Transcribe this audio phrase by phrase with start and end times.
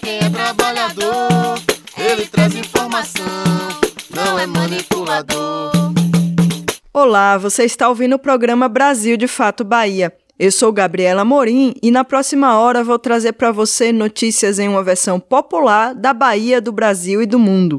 [0.00, 1.58] quem é trabalhador,
[1.96, 3.24] ele traz informação,
[4.14, 5.70] não é manipulador.
[6.92, 10.12] Olá, você está ouvindo o programa Brasil de Fato Bahia.
[10.38, 14.82] Eu sou Gabriela Morim e na próxima hora vou trazer para você notícias em uma
[14.82, 17.76] versão popular da Bahia, do Brasil e do mundo.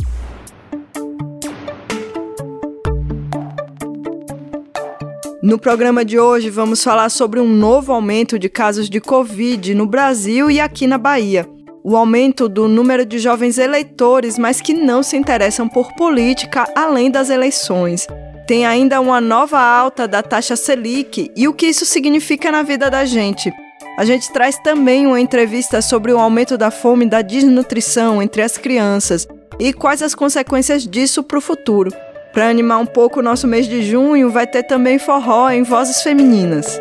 [5.41, 9.87] No programa de hoje, vamos falar sobre um novo aumento de casos de Covid no
[9.87, 11.49] Brasil e aqui na Bahia.
[11.83, 17.09] O aumento do número de jovens eleitores, mas que não se interessam por política além
[17.09, 18.05] das eleições.
[18.47, 22.89] Tem ainda uma nova alta da taxa Selic e o que isso significa na vida
[22.89, 23.51] da gente.
[23.97, 28.43] A gente traz também uma entrevista sobre o aumento da fome e da desnutrição entre
[28.43, 29.27] as crianças
[29.59, 31.91] e quais as consequências disso para o futuro.
[32.31, 36.01] Para animar um pouco o nosso mês de junho, vai ter também forró em vozes
[36.01, 36.79] femininas.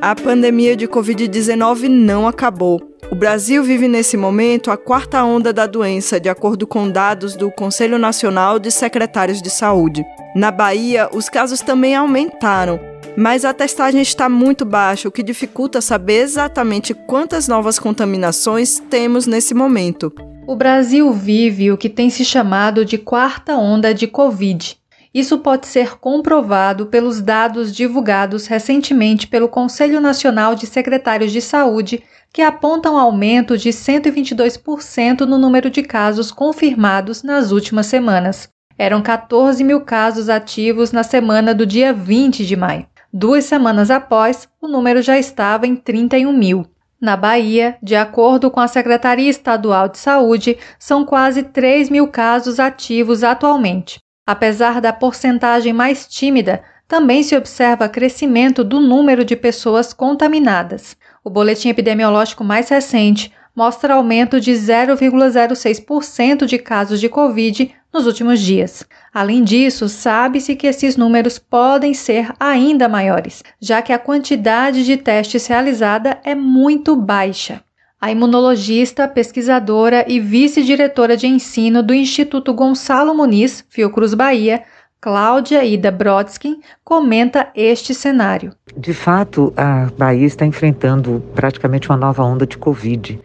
[0.00, 2.80] A pandemia de Covid-19 não acabou.
[3.10, 7.50] O Brasil vive nesse momento a quarta onda da doença, de acordo com dados do
[7.50, 10.04] Conselho Nacional de Secretários de Saúde.
[10.36, 12.78] Na Bahia, os casos também aumentaram,
[13.16, 19.26] mas a testagem está muito baixa, o que dificulta saber exatamente quantas novas contaminações temos
[19.26, 20.12] nesse momento.
[20.46, 24.77] O Brasil vive o que tem se chamado de quarta onda de Covid.
[25.12, 32.02] Isso pode ser comprovado pelos dados divulgados recentemente pelo Conselho Nacional de Secretários de Saúde,
[32.32, 38.48] que apontam aumento de 122% no número de casos confirmados nas últimas semanas.
[38.76, 42.86] Eram 14 mil casos ativos na semana do dia 20 de maio.
[43.12, 46.66] Duas semanas após, o número já estava em 31 mil.
[47.00, 52.60] Na Bahia, de acordo com a Secretaria Estadual de Saúde, são quase 3 mil casos
[52.60, 53.98] ativos atualmente.
[54.28, 60.94] Apesar da porcentagem mais tímida, também se observa crescimento do número de pessoas contaminadas.
[61.24, 68.38] O boletim epidemiológico mais recente mostra aumento de 0,06% de casos de Covid nos últimos
[68.40, 68.84] dias.
[69.14, 74.98] Além disso, sabe-se que esses números podem ser ainda maiores, já que a quantidade de
[74.98, 77.62] testes realizada é muito baixa.
[78.00, 84.62] A imunologista, pesquisadora e vice-diretora de ensino do Instituto Gonçalo Muniz, Fiocruz Bahia,
[85.00, 88.52] Cláudia Ida Brodsky, comenta este cenário.
[88.76, 93.20] De fato, a Bahia está enfrentando praticamente uma nova onda de Covid.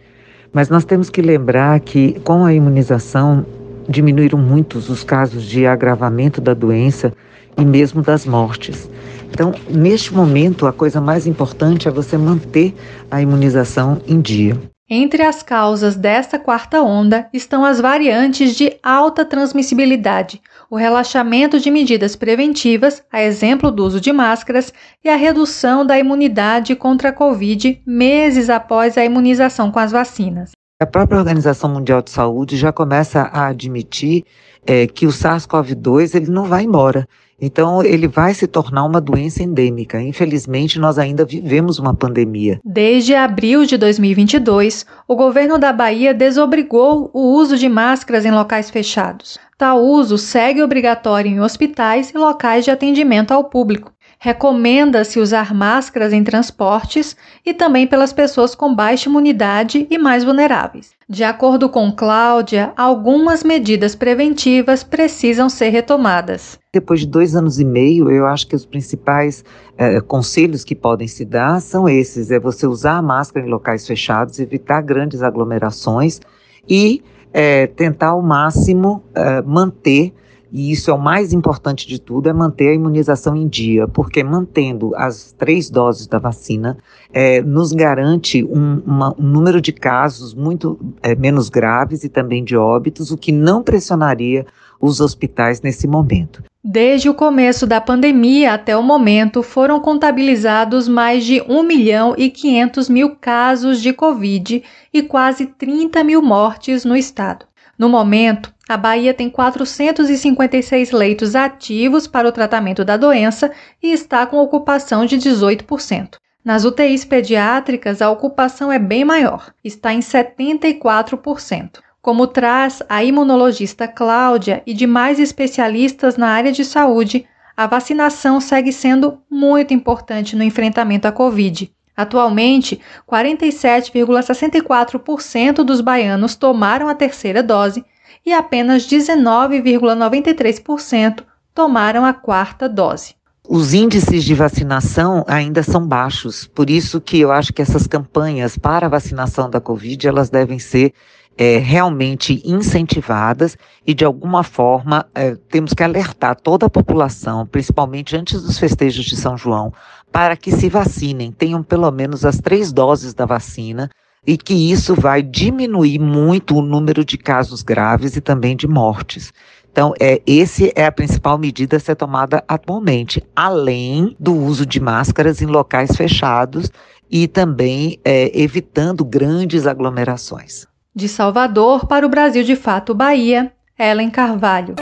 [0.52, 3.46] Mas nós temos que lembrar que com a imunização
[3.88, 7.12] diminuíram muitos os casos de agravamento da doença
[7.56, 8.90] e mesmo das mortes.
[9.34, 12.72] Então, neste momento, a coisa mais importante é você manter
[13.10, 14.56] a imunização em dia.
[14.88, 20.40] Entre as causas desta quarta onda estão as variantes de alta transmissibilidade,
[20.70, 24.72] o relaxamento de medidas preventivas, a exemplo do uso de máscaras,
[25.02, 30.52] e a redução da imunidade contra a Covid meses após a imunização com as vacinas.
[30.80, 34.22] A própria Organização Mundial de Saúde já começa a admitir
[34.64, 37.08] é, que o SARS-CoV-2 ele não vai embora.
[37.40, 40.00] Então, ele vai se tornar uma doença endêmica.
[40.00, 42.60] Infelizmente, nós ainda vivemos uma pandemia.
[42.64, 48.70] Desde abril de 2022, o governo da Bahia desobrigou o uso de máscaras em locais
[48.70, 49.38] fechados.
[49.58, 53.92] Tal uso segue obrigatório em hospitais e locais de atendimento ao público.
[54.18, 60.92] Recomenda-se usar máscaras em transportes e também pelas pessoas com baixa imunidade e mais vulneráveis.
[61.08, 66.58] De acordo com Cláudia, algumas medidas preventivas precisam ser retomadas.
[66.72, 69.44] Depois de dois anos e meio, eu acho que os principais
[69.76, 73.86] é, conselhos que podem se dar são esses: é você usar a máscara em locais
[73.86, 76.20] fechados, evitar grandes aglomerações
[76.66, 77.02] e
[77.34, 80.14] é, tentar ao máximo é, manter
[80.54, 84.22] e isso é o mais importante de tudo, é manter a imunização em dia, porque
[84.22, 86.78] mantendo as três doses da vacina
[87.12, 92.44] é, nos garante um, uma, um, número de casos muito é, menos graves e também
[92.44, 94.46] de óbitos, o que não pressionaria
[94.80, 96.40] os hospitais nesse momento.
[96.62, 102.30] Desde o começo da pandemia até o momento, foram contabilizados mais de 1 milhão e
[102.30, 104.62] 500 mil casos de Covid
[104.92, 107.44] e quase 30 mil mortes no estado.
[107.76, 113.52] No momento, A Bahia tem 456 leitos ativos para o tratamento da doença
[113.82, 116.14] e está com ocupação de 18%.
[116.42, 121.80] Nas UTIs pediátricas, a ocupação é bem maior, está em 74%.
[122.00, 127.26] Como traz a imunologista Cláudia e demais especialistas na área de saúde,
[127.56, 131.72] a vacinação segue sendo muito importante no enfrentamento à Covid.
[131.96, 137.84] Atualmente, 47,64% dos baianos tomaram a terceira dose
[138.24, 141.24] e apenas 19,93%
[141.54, 143.14] tomaram a quarta dose.
[143.46, 148.56] Os índices de vacinação ainda são baixos, por isso que eu acho que essas campanhas
[148.56, 150.94] para a vacinação da Covid elas devem ser
[151.36, 158.16] é, realmente incentivadas e, de alguma forma, é, temos que alertar toda a população, principalmente
[158.16, 159.72] antes dos festejos de São João,
[160.10, 163.90] para que se vacinem, tenham pelo menos as três doses da vacina
[164.26, 169.32] e que isso vai diminuir muito o número de casos graves e também de mortes.
[169.70, 174.78] Então, é, esse é a principal medida a ser tomada atualmente, além do uso de
[174.80, 176.70] máscaras em locais fechados
[177.10, 180.66] e também é, evitando grandes aglomerações.
[180.94, 184.76] De Salvador para o Brasil de Fato Bahia, Ellen Carvalho.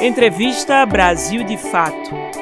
[0.00, 2.41] Entrevista Brasil de Fato.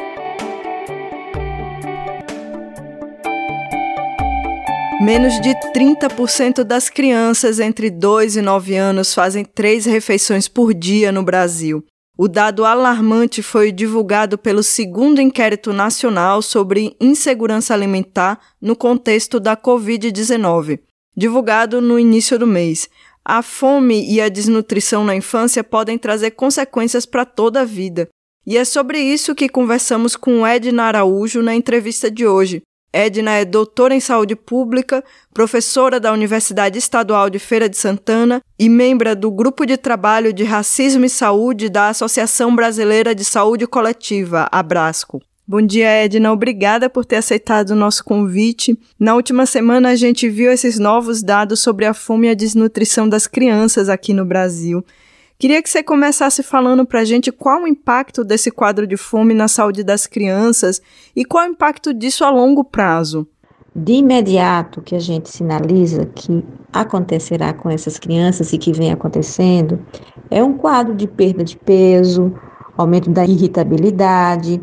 [5.01, 11.11] Menos de 30% das crianças entre 2 e 9 anos fazem três refeições por dia
[11.11, 11.83] no Brasil.
[12.19, 19.57] O dado alarmante foi divulgado pelo segundo inquérito nacional sobre insegurança alimentar no contexto da
[19.57, 20.81] Covid-19
[21.17, 22.89] divulgado no início do mês.
[23.23, 28.09] A fome e a desnutrição na infância podem trazer consequências para toda a vida.
[28.47, 32.63] E é sobre isso que conversamos com Edna Araújo na entrevista de hoje.
[32.93, 38.69] Edna é doutora em saúde pública, professora da Universidade Estadual de Feira de Santana e
[38.69, 44.49] membro do Grupo de Trabalho de Racismo e Saúde da Associação Brasileira de Saúde Coletiva,
[44.51, 45.23] Abrasco.
[45.47, 46.33] Bom dia, Edna.
[46.33, 48.79] Obrigada por ter aceitado o nosso convite.
[48.99, 53.09] Na última semana, a gente viu esses novos dados sobre a fome e a desnutrição
[53.09, 54.85] das crianças aqui no Brasil.
[55.41, 59.33] Queria que você começasse falando para a gente qual o impacto desse quadro de fome
[59.33, 60.83] na saúde das crianças
[61.17, 63.27] e qual o impacto disso a longo prazo.
[63.75, 69.81] De imediato, que a gente sinaliza que acontecerá com essas crianças e que vem acontecendo,
[70.31, 72.35] é um quadro de perda de peso,
[72.77, 74.61] aumento da irritabilidade,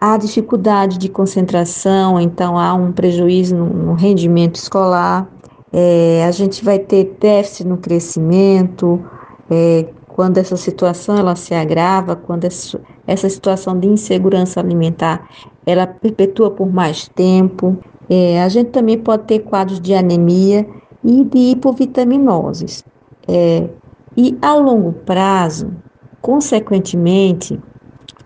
[0.00, 5.28] há dificuldade de concentração, então há um prejuízo no, rendimento escolar,
[5.72, 9.04] é, a gente vai ter déficit no crescimento,
[9.50, 9.86] é,
[10.20, 15.26] quando essa situação ela se agrava, quando essa, situação de insegurança alimentar
[15.64, 20.68] ela perpetua por mais tempo, é, a gente também pode ter quadros de anemia
[21.02, 22.84] e de hipovitaminoses.
[23.26, 23.66] É,
[24.14, 25.72] e ao longo prazo,
[26.20, 27.58] consequentemente,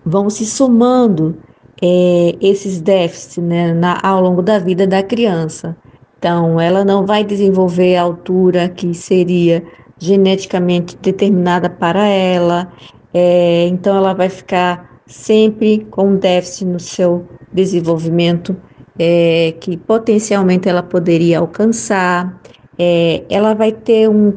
[0.04, 1.36] vão se somando
[1.80, 5.76] é, esses déficits né, na, ao longo da vida da criança.
[6.18, 9.62] Então, ela não vai desenvolver a altura que seria
[10.04, 12.72] geneticamente determinada para ela,
[13.12, 18.56] é, então ela vai ficar sempre com um déficit no seu desenvolvimento
[18.98, 22.40] é, que potencialmente ela poderia alcançar.
[22.78, 24.32] É, ela vai ter um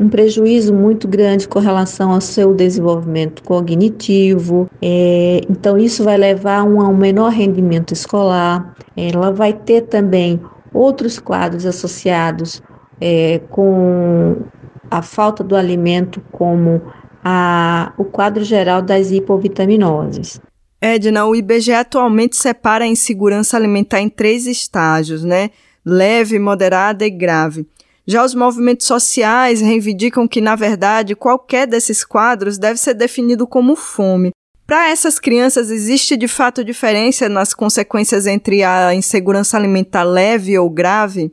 [0.00, 4.66] um prejuízo muito grande com relação ao seu desenvolvimento cognitivo.
[4.80, 8.74] É, então, isso vai levar a um, menor rendimento escolar.
[8.96, 10.40] Ela vai ter também
[10.72, 12.62] outros quadros associados
[12.98, 14.36] é, com
[14.90, 16.82] a falta do alimento, como
[17.24, 20.40] a, o quadro geral das hipovitaminoses.
[20.80, 25.50] Edna, o IBGE atualmente separa a insegurança alimentar em três estágios, né?
[25.84, 27.66] Leve, moderada e grave.
[28.06, 33.76] Já os movimentos sociais reivindicam que, na verdade, qualquer desses quadros deve ser definido como
[33.76, 34.30] fome.
[34.66, 40.70] Para essas crianças, existe de fato diferença nas consequências entre a insegurança alimentar leve ou
[40.70, 41.32] grave?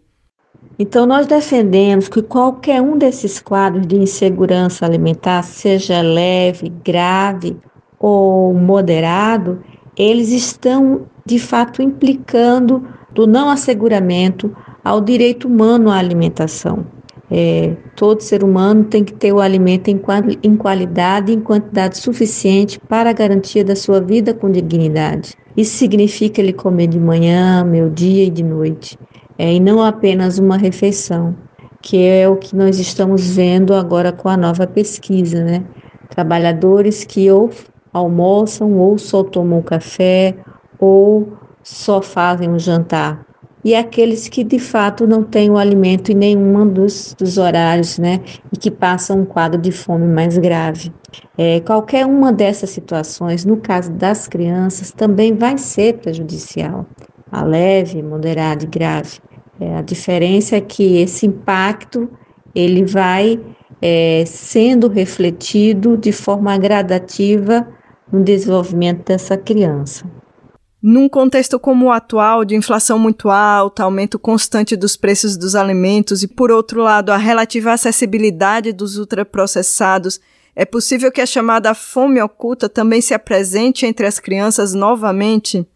[0.80, 7.58] Então, nós defendemos que qualquer um desses quadros de insegurança alimentar, seja leve, grave
[8.00, 9.60] ou moderado,
[9.98, 16.86] eles estão de fato implicando do não asseguramento ao direito humano à alimentação.
[17.30, 20.00] É, todo ser humano tem que ter o alimento em,
[20.44, 25.36] em qualidade e em quantidade suficiente para a garantia da sua vida com dignidade.
[25.58, 28.98] Isso significa ele comer de manhã, meio dia e de noite,
[29.38, 31.36] é, e não apenas uma refeição,
[31.82, 35.64] que é o que nós estamos vendo agora com a nova pesquisa, né?
[36.10, 37.50] Trabalhadores que ou
[37.94, 40.36] almoçam ou só tomam café
[40.80, 43.28] ou só fazem um jantar
[43.68, 48.22] e aqueles que de fato não têm o alimento em nenhum dos, dos horários, né,
[48.54, 50.94] e que passam um quadro de fome mais grave.
[51.38, 56.86] É, qualquer uma dessas situações, no caso das crianças, também vai ser prejudicial,
[57.30, 59.20] a leve, moderada e grave.
[59.60, 62.10] É, a diferença é que esse impacto
[62.54, 63.40] ele vai
[63.82, 67.68] é, sendo refletido de forma gradativa
[68.12, 70.06] no desenvolvimento dessa criança.
[70.82, 76.22] Num contexto como o atual, de inflação muito alta, aumento constante dos preços dos alimentos
[76.22, 80.20] e, por outro lado, a relativa acessibilidade dos ultraprocessados,
[80.56, 85.68] é possível que a chamada fome oculta também se apresente entre as crianças novamente?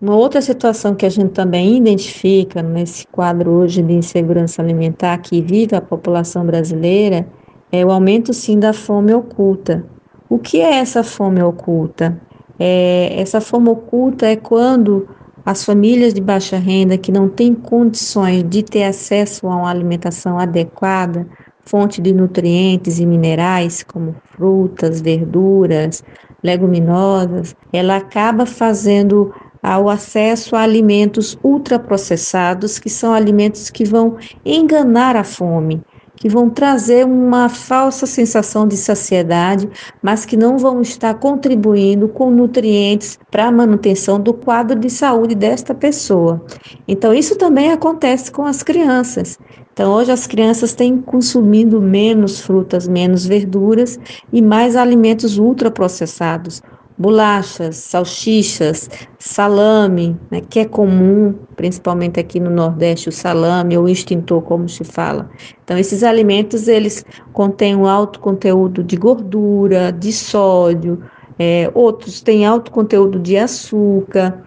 [0.00, 5.42] Uma outra situação que a gente também identifica nesse quadro hoje de insegurança alimentar que
[5.42, 7.28] vive a população brasileira
[7.70, 9.84] é o aumento sim da fome oculta.
[10.26, 12.18] O que é essa fome oculta?
[12.58, 15.06] É, essa fome oculta é quando
[15.44, 20.38] as famílias de baixa renda que não têm condições de ter acesso a uma alimentação
[20.38, 21.26] adequada,
[21.62, 26.02] fonte de nutrientes e minerais como frutas, verduras,
[26.42, 29.30] leguminosas, ela acaba fazendo
[29.62, 35.82] ao acesso a alimentos ultraprocessados, que são alimentos que vão enganar a fome,
[36.20, 39.68] que vão trazer uma falsa sensação de saciedade,
[40.02, 45.34] mas que não vão estar contribuindo com nutrientes para a manutenção do quadro de saúde
[45.34, 46.44] desta pessoa.
[46.86, 49.38] Então, isso também acontece com as crianças.
[49.72, 53.98] Então, hoje as crianças têm consumido menos frutas, menos verduras
[54.30, 56.60] e mais alimentos ultraprocessados
[57.00, 64.42] bolachas, salsichas, salame, né, que é comum, principalmente aqui no Nordeste, o salame ou extintor,
[64.42, 65.30] como se fala.
[65.64, 67.02] Então, esses alimentos, eles
[67.32, 71.02] contêm um alto conteúdo de gordura, de sódio,
[71.38, 74.44] é, outros têm alto conteúdo de açúcar.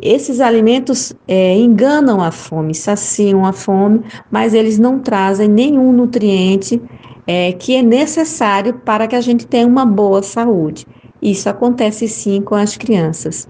[0.00, 6.80] Esses alimentos é, enganam a fome, saciam a fome, mas eles não trazem nenhum nutriente
[7.26, 10.86] é, que é necessário para que a gente tenha uma boa saúde.
[11.20, 13.48] Isso acontece sim com as crianças.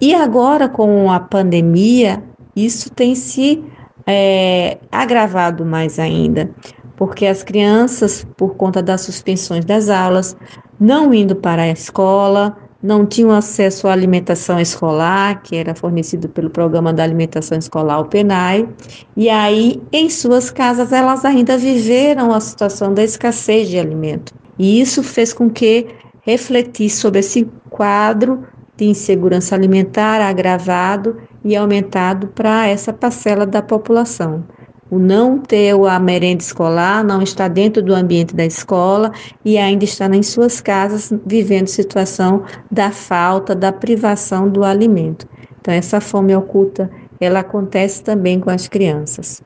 [0.00, 2.22] E agora, com a pandemia,
[2.56, 3.64] isso tem se
[4.06, 6.50] é, agravado mais ainda,
[6.96, 10.36] porque as crianças, por conta das suspensões das aulas,
[10.78, 16.50] não indo para a escola, não tinham acesso à alimentação escolar, que era fornecido pelo
[16.50, 18.68] Programa da Alimentação Escolar, o PENAI,
[19.16, 24.34] e aí, em suas casas, elas ainda viveram a situação da escassez de alimento.
[24.58, 25.86] E isso fez com que
[26.24, 28.44] refletir sobre esse quadro
[28.76, 34.44] de insegurança alimentar agravado e aumentado para essa parcela da população.
[34.90, 39.12] O não ter a merenda escolar, não estar dentro do ambiente da escola
[39.44, 45.26] e ainda estar em suas casas vivendo situação da falta, da privação do alimento.
[45.60, 46.90] Então, essa fome oculta,
[47.20, 49.42] ela acontece também com as crianças.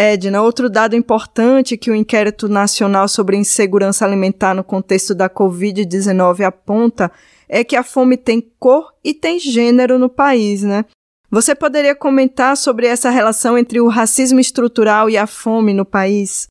[0.00, 6.42] Edna, outro dado importante que o Inquérito Nacional sobre Insegurança Alimentar no contexto da Covid-19
[6.42, 7.10] aponta
[7.48, 10.84] é que a fome tem cor e tem gênero no país, né?
[11.28, 16.46] Você poderia comentar sobre essa relação entre o racismo estrutural e a fome no país?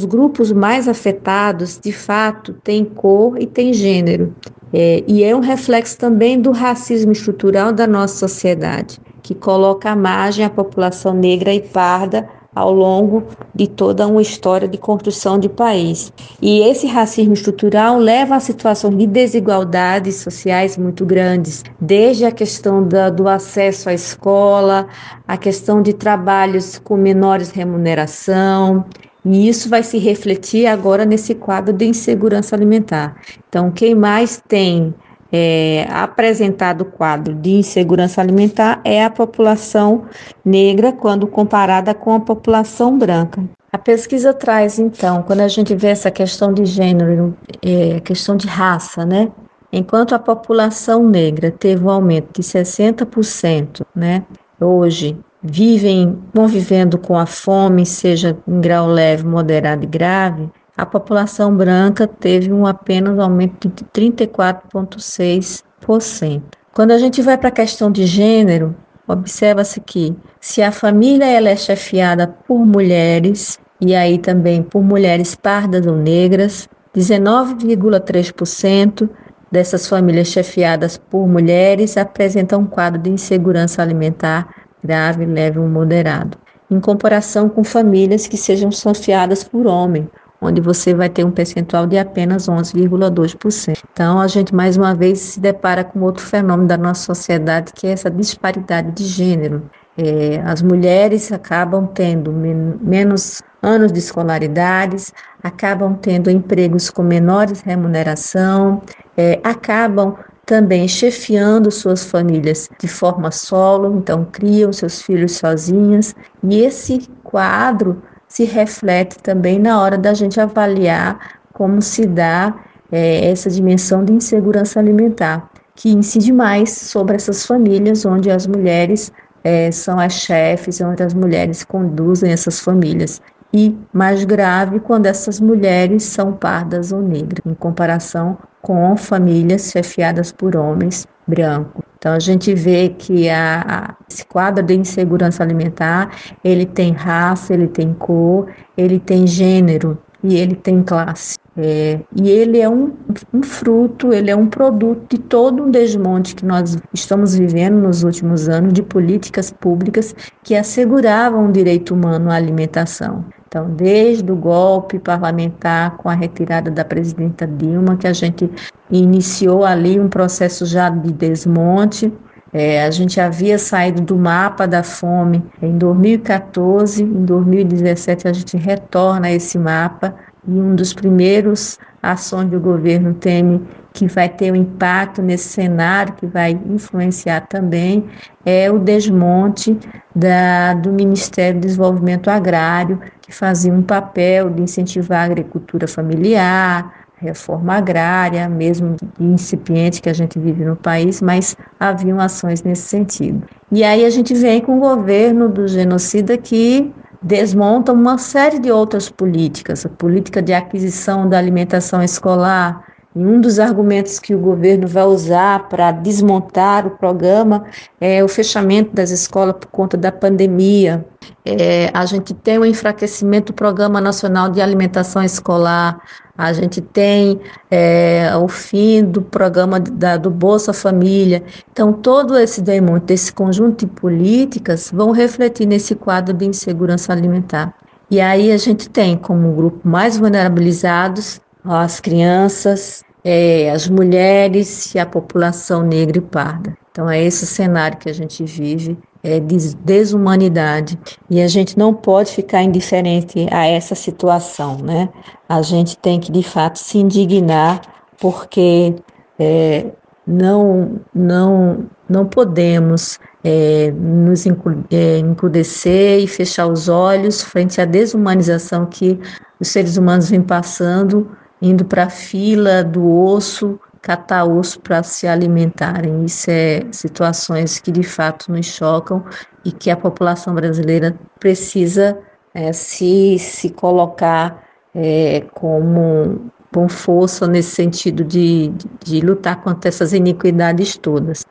[0.00, 4.34] Os grupos mais afetados, de fato, têm cor e têm gênero.
[4.72, 9.96] É, e é um reflexo também do racismo estrutural da nossa sociedade, que coloca à
[9.96, 13.22] margem a população negra e parda ao longo
[13.54, 16.12] de toda uma história de construção de país.
[16.42, 22.82] E esse racismo estrutural leva a situações de desigualdades sociais muito grandes, desde a questão
[22.86, 24.88] da, do acesso à escola,
[25.26, 28.84] a questão de trabalhos com menores remuneração,
[29.24, 33.20] e isso vai se refletir agora nesse quadro de insegurança alimentar.
[33.48, 34.94] Então, quem mais tem
[35.32, 40.04] é, apresentado o quadro de insegurança alimentar é a população
[40.44, 43.42] negra quando comparada com a população branca.
[43.70, 48.46] A pesquisa traz, então, quando a gente vê essa questão de gênero, é, questão de
[48.46, 49.30] raça, né?
[49.70, 54.24] Enquanto a população negra teve um aumento de 60%, né?
[54.58, 61.54] Hoje vivem convivendo com a fome, seja em grau leve, moderado e grave, a população
[61.56, 66.42] branca teve um apenas aumento de 34,6%.
[66.72, 68.76] Quando a gente vai para a questão de gênero,
[69.08, 75.34] observa-se que se a família ela é chefiada por mulheres, e aí também por mulheres
[75.34, 79.10] pardas ou negras, 19,3%
[79.50, 84.48] dessas famílias chefiadas por mulheres apresentam um quadro de insegurança alimentar
[84.84, 86.38] grave, leve ou moderado,
[86.70, 90.08] em comparação com famílias que sejam chefiadas por homem,
[90.40, 93.78] onde você vai ter um percentual de apenas 11,2%.
[93.92, 97.86] Então, a gente mais uma vez se depara com outro fenômeno da nossa sociedade, que
[97.86, 99.68] é essa disparidade de gênero.
[99.96, 107.60] É, as mulheres acabam tendo men menos anos de escolaridades, acabam tendo empregos com menores
[107.60, 108.80] remuneração,
[109.16, 110.16] é, acabam
[110.46, 118.00] também chefiando suas famílias de forma solo, então criam seus filhos sozinhas, e esse quadro
[118.28, 122.54] se reflete também na hora da gente avaliar como se dá
[122.92, 129.12] é, essa dimensão de insegurança alimentar, que incide mais sobre essas famílias onde as mulheres
[129.42, 133.20] é, são as chefes, onde as mulheres conduzem essas famílias
[133.52, 140.32] e mais grave quando essas mulheres são pardas ou negras, em comparação com famílias chefiadas
[140.32, 141.87] por homens brancos.
[141.98, 146.10] Então a gente vê que a, a, esse quadro de insegurança alimentar
[146.44, 151.36] ele tem raça, ele tem cor, ele tem gênero e ele tem classe.
[151.60, 152.92] É, e ele é um,
[153.34, 158.04] um, fruto, ele é um produto de todo um desmonte que nós estamos vivendo nos
[158.04, 160.14] últimos anos de políticas públicas
[160.44, 163.24] que asseguravam o direito humano à alimentação.
[163.48, 168.50] Então, desde o golpe parlamentar com a retirada da presidenta Dilma, que a gente
[168.90, 172.12] iniciou ali um processo já de desmonte,
[172.52, 178.56] é, a gente havia saído do mapa da fome em 2014, em 2017 a gente
[178.56, 180.14] retorna a esse mapa
[180.46, 186.14] e um dos primeiros ações do governo teme que vai ter um impacto nesse cenário,
[186.14, 188.06] que vai influenciar também,
[188.46, 189.76] é o desmonte
[190.14, 197.06] da, do Ministério do Desenvolvimento Agrário, que fazia um papel de incentivar a agricultura familiar,
[197.18, 203.42] reforma agrária, mesmo incipiente que a gente vive no país, mas haviam ações nesse sentido.
[203.70, 208.70] E aí a gente vem com o governo do genocida que desmonta uma série de
[208.70, 212.82] outras políticas, a política de aquisição da alimentação escolar,
[213.18, 217.64] e um dos argumentos que o governo vai usar para desmontar o programa
[218.00, 221.04] é o fechamento das escolas por conta da pandemia.
[221.44, 226.00] É, a gente tem o enfraquecimento do Programa Nacional de Alimentação Escolar,
[226.36, 231.42] a gente tem é, o fim do programa da, do Bolsa Família.
[231.72, 237.74] Então, todo esse desmonte, esse conjunto de políticas vão refletir nesse quadro de insegurança alimentar.
[238.08, 244.98] E aí a gente tem como grupo mais vulnerabilizados as crianças, é, as mulheres e
[244.98, 246.74] a população negra e parda.
[246.90, 251.92] Então é esse cenário que a gente vive, é de desumanidade e a gente não
[251.92, 255.10] pode ficar indiferente a essa situação, né?
[255.46, 257.82] A gente tem que de fato se indignar
[258.18, 258.94] porque
[259.38, 259.84] é,
[260.26, 268.86] não não não podemos é, nos é, encudecer e fechar os olhos frente à desumanização
[268.86, 269.20] que
[269.60, 275.26] os seres humanos vêm passando indo para a fila do osso, catar osso para se
[275.26, 276.24] alimentarem.
[276.24, 279.24] Isso é situações que de fato nos chocam
[279.64, 282.18] e que a população brasileira precisa
[282.54, 289.88] é, se, se colocar é, como com força nesse sentido de, de, de lutar contra
[289.88, 291.44] essas iniquidades todas.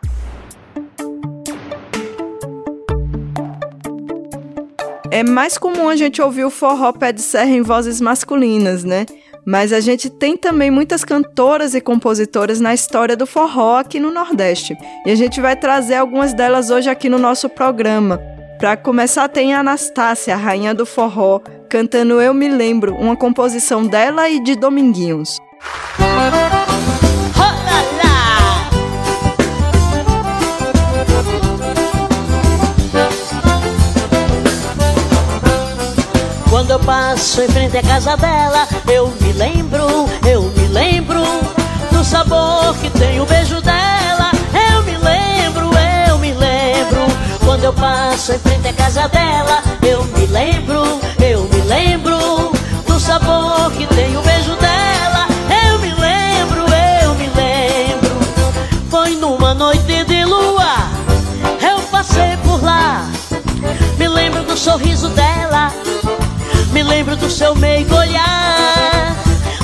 [5.10, 9.06] É mais comum a gente ouvir o forró pé de serra em vozes masculinas, né?
[9.48, 14.12] Mas a gente tem também muitas cantoras e compositoras na história do forró aqui no
[14.12, 14.76] Nordeste.
[15.06, 18.20] E a gente vai trazer algumas delas hoje aqui no nosso programa.
[18.60, 23.88] Para começar, tem a Anastácia, a rainha do forró, cantando Eu Me Lembro, uma composição
[23.88, 25.38] dela e de Dominguinhos.
[36.58, 39.86] Quando eu passo em frente à casa dela, eu me lembro,
[40.28, 41.22] eu me lembro
[41.92, 44.32] do sabor que tem o beijo dela.
[44.72, 45.70] Eu me lembro,
[46.10, 47.06] eu me lembro.
[47.46, 50.82] Quando eu passo em frente à casa dela, eu me lembro,
[51.24, 52.52] eu me lembro
[52.88, 55.28] do sabor que tem o beijo dela.
[55.64, 56.66] Eu me lembro,
[57.04, 58.18] eu me lembro.
[58.90, 59.97] Foi numa noite
[67.28, 69.14] do seu meigo olhar.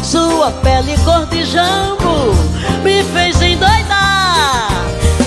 [0.03, 2.35] Sua pele cor de jambo
[2.83, 4.67] Me fez endoidar.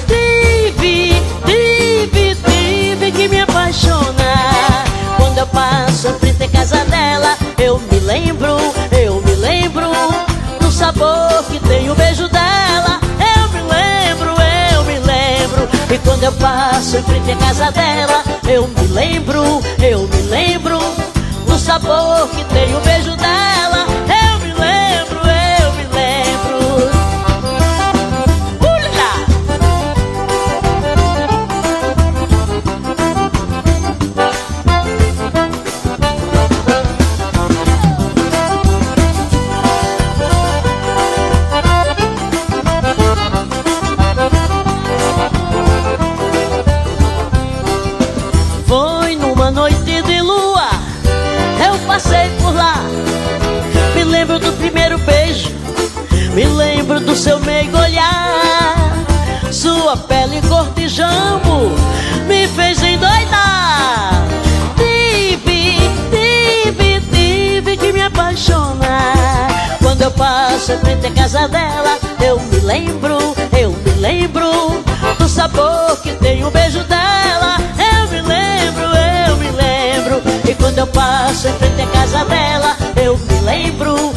[0.06, 4.84] Tive, tive, tive que me apaixonar.
[5.16, 8.56] Quando eu passo frente à casa dela Eu me lembro,
[8.92, 9.90] eu me lembro
[10.60, 13.00] Do sabor que tem o beijo dela.
[13.18, 14.34] Eu me lembro,
[14.74, 15.68] eu me lembro.
[15.90, 20.95] E quando eu passo frente à casa dela Eu me lembro, eu me lembro
[21.66, 23.85] sabor que tem o beijo dela.
[70.56, 73.18] Passo em frente à casa dela, eu me lembro,
[73.58, 74.82] eu me lembro
[75.18, 77.58] do sabor que tem o beijo dela.
[77.78, 78.84] Eu me lembro,
[79.28, 80.22] eu me lembro.
[80.48, 84.14] E quando eu passo em frente à casa dela, eu me lembro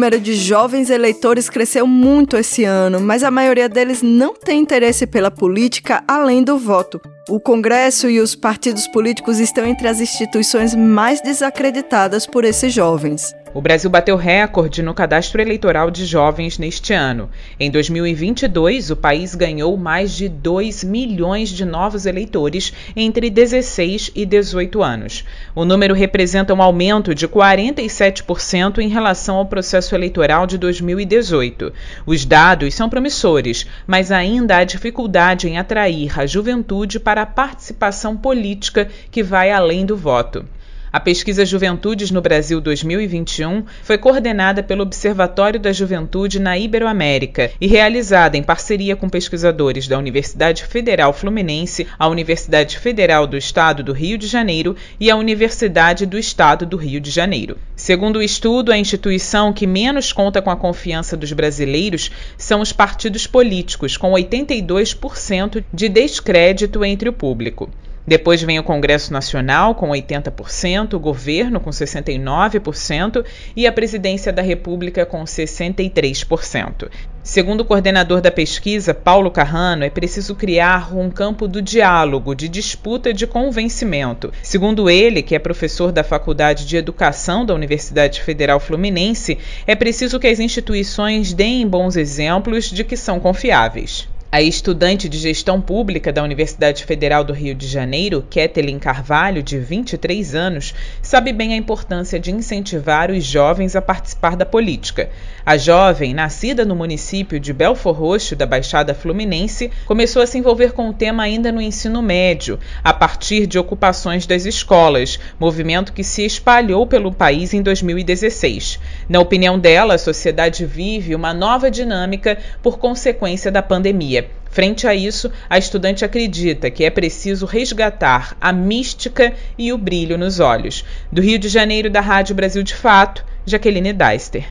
[0.00, 5.06] número de jovens eleitores cresceu muito esse ano, mas a maioria deles não tem interesse
[5.06, 6.98] pela política além do voto.
[7.28, 13.34] O Congresso e os partidos políticos estão entre as instituições mais desacreditadas por esses jovens.
[13.52, 17.28] O Brasil bateu recorde no cadastro eleitoral de jovens neste ano.
[17.58, 24.24] Em 2022, o país ganhou mais de 2 milhões de novos eleitores entre 16 e
[24.24, 25.24] 18 anos.
[25.52, 31.72] O número representa um aumento de 47% em relação ao processo eleitoral de 2018.
[32.06, 38.16] Os dados são promissores, mas ainda há dificuldade em atrair a juventude para a participação
[38.16, 40.44] política que vai além do voto.
[40.92, 47.68] A pesquisa Juventudes no Brasil 2021 foi coordenada pelo Observatório da Juventude na Iberoamérica e
[47.68, 53.92] realizada em parceria com pesquisadores da Universidade Federal Fluminense, a Universidade Federal do Estado do
[53.92, 57.56] Rio de Janeiro e a Universidade do Estado do Rio de Janeiro.
[57.76, 62.72] Segundo o estudo, a instituição que menos conta com a confiança dos brasileiros são os
[62.72, 67.70] partidos políticos, com 82% de descrédito entre o público.
[68.10, 74.42] Depois vem o Congresso Nacional, com 80%, o governo, com 69%, e a Presidência da
[74.42, 76.90] República, com 63%.
[77.22, 82.48] Segundo o coordenador da pesquisa, Paulo Carrano, é preciso criar um campo do diálogo, de
[82.48, 84.32] disputa de convencimento.
[84.42, 90.18] Segundo ele, que é professor da Faculdade de Educação da Universidade Federal Fluminense, é preciso
[90.18, 94.08] que as instituições deem bons exemplos de que são confiáveis.
[94.32, 99.58] A estudante de gestão pública da Universidade Federal do Rio de Janeiro, Kathleen Carvalho, de
[99.58, 105.10] 23 anos, sabe bem a importância de incentivar os jovens a participar da política.
[105.44, 110.74] A jovem, nascida no município de Belfor Roxo, da Baixada Fluminense, começou a se envolver
[110.74, 116.04] com o tema ainda no ensino médio, a partir de ocupações das escolas, movimento que
[116.04, 118.78] se espalhou pelo país em 2016.
[119.08, 124.19] Na opinião dela, a sociedade vive uma nova dinâmica por consequência da pandemia.
[124.50, 130.18] Frente a isso, a estudante acredita que é preciso resgatar a mística e o brilho
[130.18, 130.84] nos olhos.
[131.10, 134.46] Do Rio de Janeiro, da Rádio Brasil de Fato, Jaqueline Deister.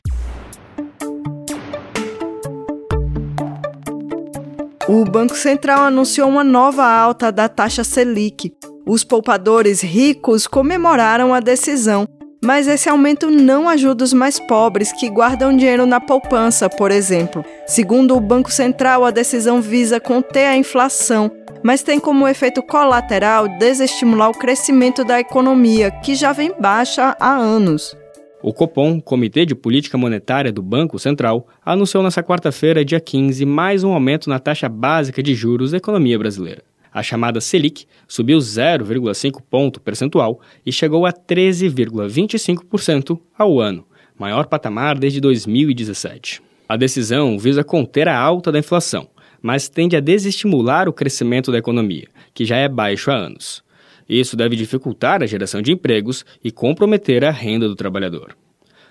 [4.88, 8.52] O Banco Central anunciou uma nova alta da taxa Selic.
[8.86, 12.08] Os poupadores ricos comemoraram a decisão,
[12.42, 17.44] mas esse aumento não ajuda os mais pobres que guardam dinheiro na poupança, por exemplo.
[17.66, 21.30] Segundo o Banco Central, a decisão visa conter a inflação,
[21.62, 27.36] mas tem como efeito colateral desestimular o crescimento da economia, que já vem baixa há
[27.36, 27.94] anos.
[28.42, 33.84] O Copom, Comitê de Política Monetária do Banco Central, anunciou nesta quarta-feira, dia 15, mais
[33.84, 36.69] um aumento na taxa básica de juros da economia brasileira.
[36.92, 43.86] A chamada Selic subiu 0,5 ponto percentual e chegou a 13,25% ao ano,
[44.18, 46.42] maior patamar desde 2017.
[46.68, 49.08] A decisão visa conter a alta da inflação,
[49.40, 53.62] mas tende a desestimular o crescimento da economia, que já é baixo há anos.
[54.08, 58.36] Isso deve dificultar a geração de empregos e comprometer a renda do trabalhador.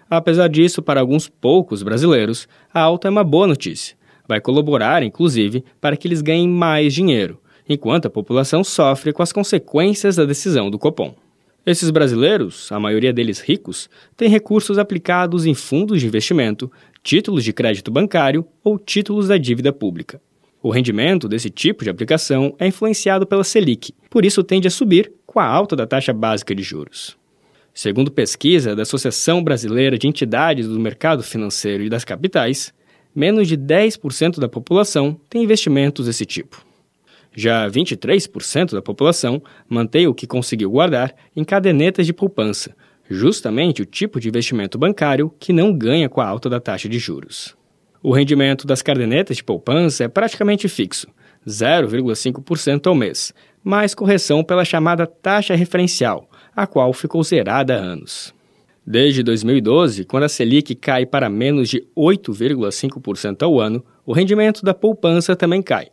[0.09, 3.95] Apesar disso, para alguns poucos brasileiros, a alta é uma boa notícia.
[4.27, 9.31] Vai colaborar, inclusive, para que eles ganhem mais dinheiro, enquanto a população sofre com as
[9.31, 11.13] consequências da decisão do Copom.
[11.65, 16.71] Esses brasileiros, a maioria deles ricos, têm recursos aplicados em fundos de investimento,
[17.03, 20.19] títulos de crédito bancário ou títulos da dívida pública.
[20.63, 25.13] O rendimento desse tipo de aplicação é influenciado pela Selic, por isso tende a subir
[25.25, 27.15] com a alta da taxa básica de juros.
[27.73, 32.73] Segundo pesquisa da Associação Brasileira de Entidades do Mercado Financeiro e das Capitais,
[33.15, 36.68] menos de 10% da população tem investimentos desse tipo.
[37.35, 42.75] Já 23% da população mantém o que conseguiu guardar em cadernetas de poupança,
[43.09, 46.99] justamente o tipo de investimento bancário que não ganha com a alta da taxa de
[46.99, 47.55] juros.
[48.01, 51.07] O rendimento das cadernetas de poupança é praticamente fixo,
[51.47, 58.33] 0,5% ao mês, mais correção pela chamada taxa referencial, a qual ficou zerada há anos.
[58.85, 64.73] Desde 2012, quando a Selic cai para menos de 8,5% ao ano, o rendimento da
[64.73, 65.89] poupança também cai.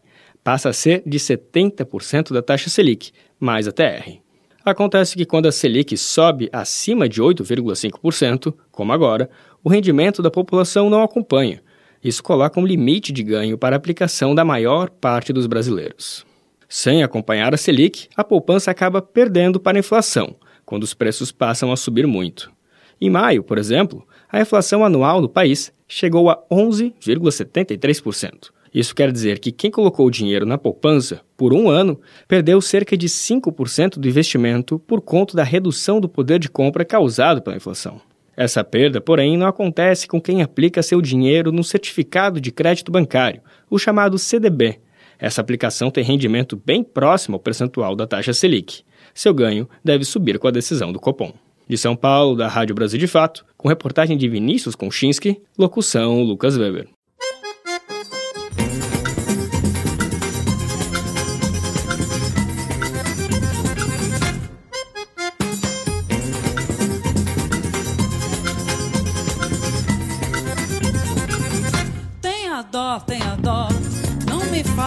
[0.46, 4.20] Passa a ser de 70% da taxa Selic, mais a TR.
[4.64, 9.28] Acontece que quando a Selic sobe acima de 8,5%, como agora,
[9.64, 11.60] o rendimento da população não acompanha.
[12.00, 16.24] Isso coloca um limite de ganho para a aplicação da maior parte dos brasileiros.
[16.68, 21.72] Sem acompanhar a Selic, a poupança acaba perdendo para a inflação, quando os preços passam
[21.72, 22.52] a subir muito.
[23.00, 28.54] Em maio, por exemplo, a inflação anual no país chegou a 11,73%.
[28.76, 32.94] Isso quer dizer que quem colocou o dinheiro na poupança por um ano perdeu cerca
[32.94, 37.98] de 5% do investimento por conta da redução do poder de compra causado pela inflação.
[38.36, 43.40] Essa perda, porém, não acontece com quem aplica seu dinheiro no certificado de crédito bancário,
[43.70, 44.78] o chamado CDB.
[45.18, 48.82] Essa aplicação tem rendimento bem próximo ao percentual da taxa Selic.
[49.14, 51.32] Seu ganho deve subir com a decisão do Copom.
[51.66, 56.58] De São Paulo, da Rádio Brasil de Fato, com reportagem de Vinícius Konchinski, locução Lucas
[56.58, 56.95] Weber.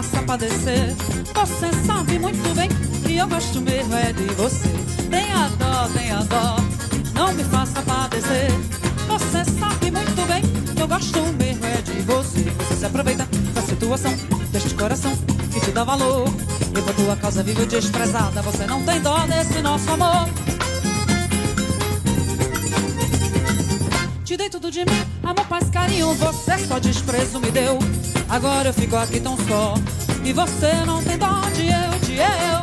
[0.02, 0.96] Faça padecer.
[1.34, 2.70] Você sabe muito bem
[3.06, 4.70] que eu gosto mesmo é de você.
[5.10, 6.56] Tenha dó, tenha dó,
[7.14, 8.50] não me faça padecer.
[9.10, 10.42] Você sabe muito bem
[10.74, 12.40] que eu gosto mesmo é de você.
[12.40, 14.14] Você se aproveita da situação,
[14.54, 15.12] deste coração
[15.52, 16.30] que te dá valor.
[16.30, 20.30] E por tua causa vivo desprezada, você não tem dó desse nosso amor.
[24.30, 27.80] Te dei tudo de mim, amor, paz, carinho, você só desprezo me deu.
[28.30, 29.74] Agora eu fico aqui tão só,
[30.24, 32.62] e você não tem dó de eu, de eu,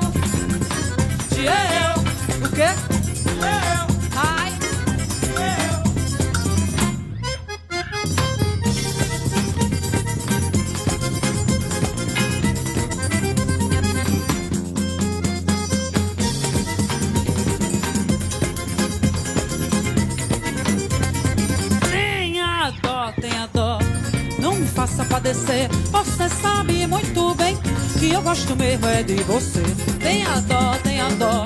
[1.35, 2.47] de eu.
[2.47, 2.69] O quê?
[3.41, 3.97] Eu.
[4.17, 4.46] Ai.
[23.13, 23.79] Tenha dó,
[24.39, 25.69] não me faça padecer.
[25.91, 27.57] Você sabe muito bem
[27.99, 29.63] que eu gosto mesmo é de você.
[30.01, 31.45] Tenha dó, tenha dó,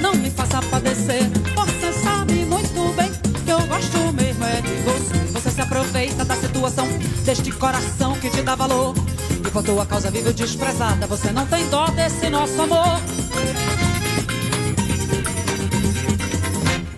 [0.00, 1.22] não me faça padecer.
[1.54, 3.10] Você sabe muito bem
[3.44, 5.14] que eu gosto mesmo é de você.
[5.32, 6.88] Você se aproveita da situação
[7.24, 8.94] deste coração que te dá valor.
[9.46, 13.00] E por tua causa vivo desprezada, você não tem dó desse nosso amor.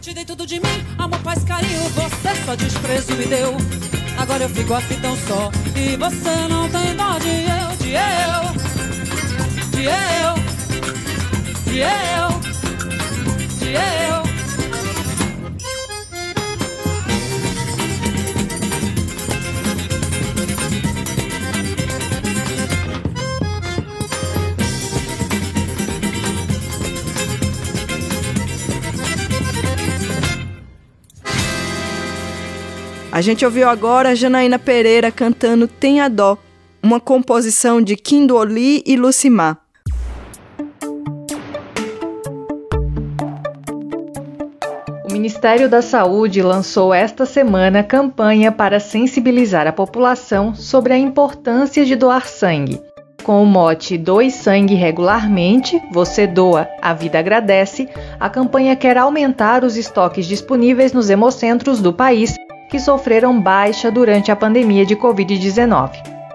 [0.00, 3.56] Te dei tudo de mim, amor, paz, carinho, você só desprezo me deu.
[4.18, 8.52] Agora eu fico aqui tão só e você não tem dó de eu, de eu,
[9.70, 10.34] de eu,
[11.64, 12.40] de eu,
[13.58, 14.25] de eu.
[33.16, 36.36] A gente ouviu agora a Janaína Pereira cantando Tenha Dó,
[36.82, 39.56] uma composição de Kindoli e Lucimar.
[45.02, 51.86] O Ministério da Saúde lançou esta semana campanha para sensibilizar a população sobre a importância
[51.86, 52.82] de doar sangue.
[53.24, 57.88] Com o mote Doe Sangue Regularmente, Você Doa, a Vida Agradece,
[58.20, 62.36] a campanha quer aumentar os estoques disponíveis nos hemocentros do país
[62.68, 65.90] que sofreram baixa durante a pandemia de Covid-19.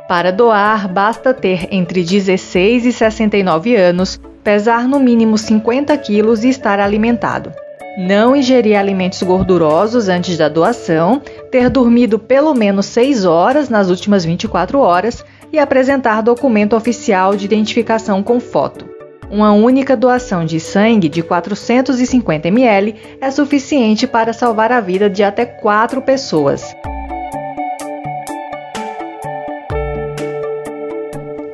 [0.08, 6.50] Para doar, basta ter entre 16 e 69 anos, pesar no mínimo 50 quilos e
[6.50, 7.52] estar alimentado.
[7.98, 14.24] Não ingerir alimentos gordurosos antes da doação, ter dormido pelo menos 6 horas nas últimas
[14.24, 19.01] 24 horas e apresentar documento oficial de identificação com foto.
[19.32, 25.24] Uma única doação de sangue de 450 ml é suficiente para salvar a vida de
[25.24, 26.76] até 4 pessoas.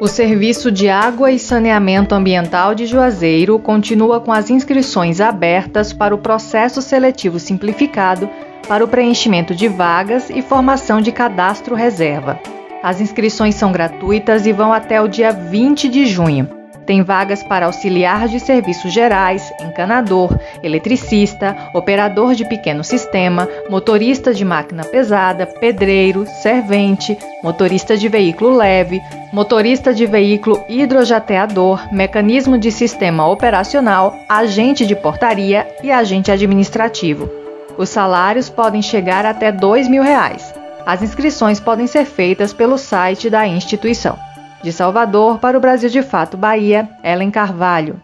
[0.01, 6.15] O Serviço de Água e Saneamento Ambiental de Juazeiro continua com as inscrições abertas para
[6.15, 8.27] o processo seletivo simplificado
[8.67, 12.39] para o preenchimento de vagas e formação de cadastro reserva.
[12.81, 16.56] As inscrições são gratuitas e vão até o dia 20 de junho.
[16.87, 24.45] Tem vagas para auxiliar de serviços gerais, encanador, eletricista, operador de pequeno sistema, motorista de
[24.45, 29.01] máquina pesada, pedreiro, servente, motorista de veículo leve,
[29.33, 37.29] motorista de veículo hidrojateador, mecanismo de sistema operacional, agente de portaria e agente administrativo.
[37.77, 40.55] Os salários podem chegar até 2 mil reais.
[40.85, 44.26] As inscrições podem ser feitas pelo site da instituição.
[44.63, 48.01] De Salvador para o Brasil de Fato Bahia, Ellen Carvalho.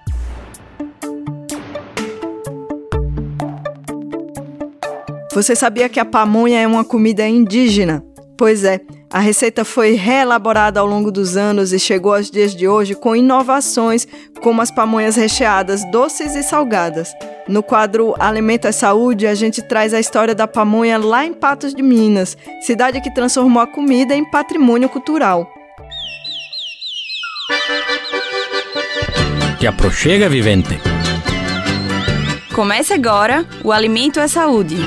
[5.34, 8.04] Você sabia que a pamonha é uma comida indígena?
[8.38, 12.68] Pois é, a receita foi reelaborada ao longo dos anos e chegou aos dias de
[12.68, 14.08] hoje com inovações
[14.42, 17.14] como as pamonhas recheadas doces e salgadas.
[17.48, 21.74] No quadro Alimento é Saúde, a gente traz a história da pamonha lá em Patos
[21.74, 25.48] de Minas, cidade que transformou a comida em patrimônio cultural.
[29.60, 30.80] Te aproxega, vivente.
[32.54, 34.78] Comece agora o Alimento é Saúde.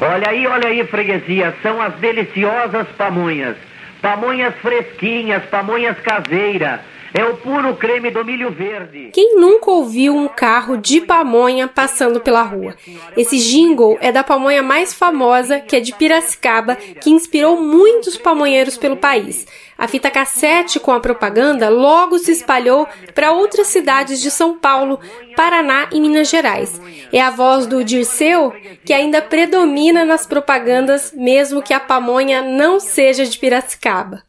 [0.00, 3.56] Olha aí, olha aí, freguesia, são as deliciosas pamonhas.
[4.02, 6.80] Pamonhas fresquinhas, pamonhas caseiras
[7.16, 9.08] é o puro creme do milho verde.
[9.10, 12.76] Quem nunca ouviu um carro de pamonha passando pela rua?
[13.16, 18.76] Esse jingle é da pamonha mais famosa, que é de Piracicaba, que inspirou muitos pamonheiros
[18.76, 19.46] pelo país.
[19.78, 25.00] A fita cassete com a propaganda logo se espalhou para outras cidades de São Paulo,
[25.34, 26.78] Paraná e Minas Gerais.
[27.10, 28.52] É a voz do Dirceu
[28.84, 34.22] que ainda predomina nas propagandas, mesmo que a pamonha não seja de Piracicaba.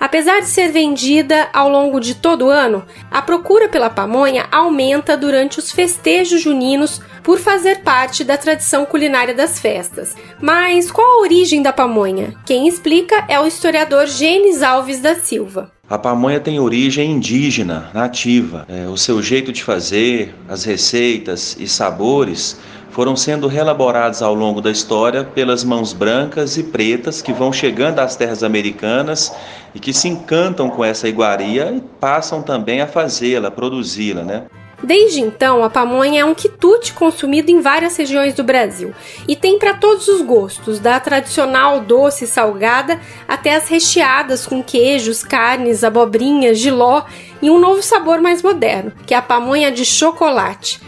[0.00, 5.16] Apesar de ser vendida ao longo de todo o ano, a procura pela pamonha aumenta
[5.16, 10.14] durante os festejos juninos por fazer parte da tradição culinária das festas.
[10.40, 12.34] Mas qual a origem da pamonha?
[12.46, 15.72] Quem explica é o historiador Gênesis Alves da Silva.
[15.90, 18.66] A pamonha tem origem indígena, nativa.
[18.68, 22.58] É, o seu jeito de fazer, as receitas e sabores
[22.98, 28.00] foram sendo relaborados ao longo da história pelas mãos brancas e pretas que vão chegando
[28.00, 29.32] às terras americanas
[29.72, 34.46] e que se encantam com essa iguaria e passam também a fazê-la, produzi-la, né?
[34.82, 38.92] Desde então, a pamonha é um quitute consumido em várias regiões do Brasil
[39.28, 44.60] e tem para todos os gostos, da tradicional doce e salgada até as recheadas com
[44.60, 47.04] queijos, carnes, abobrinhas, giló
[47.40, 50.80] e um novo sabor mais moderno, que é a pamonha de chocolate.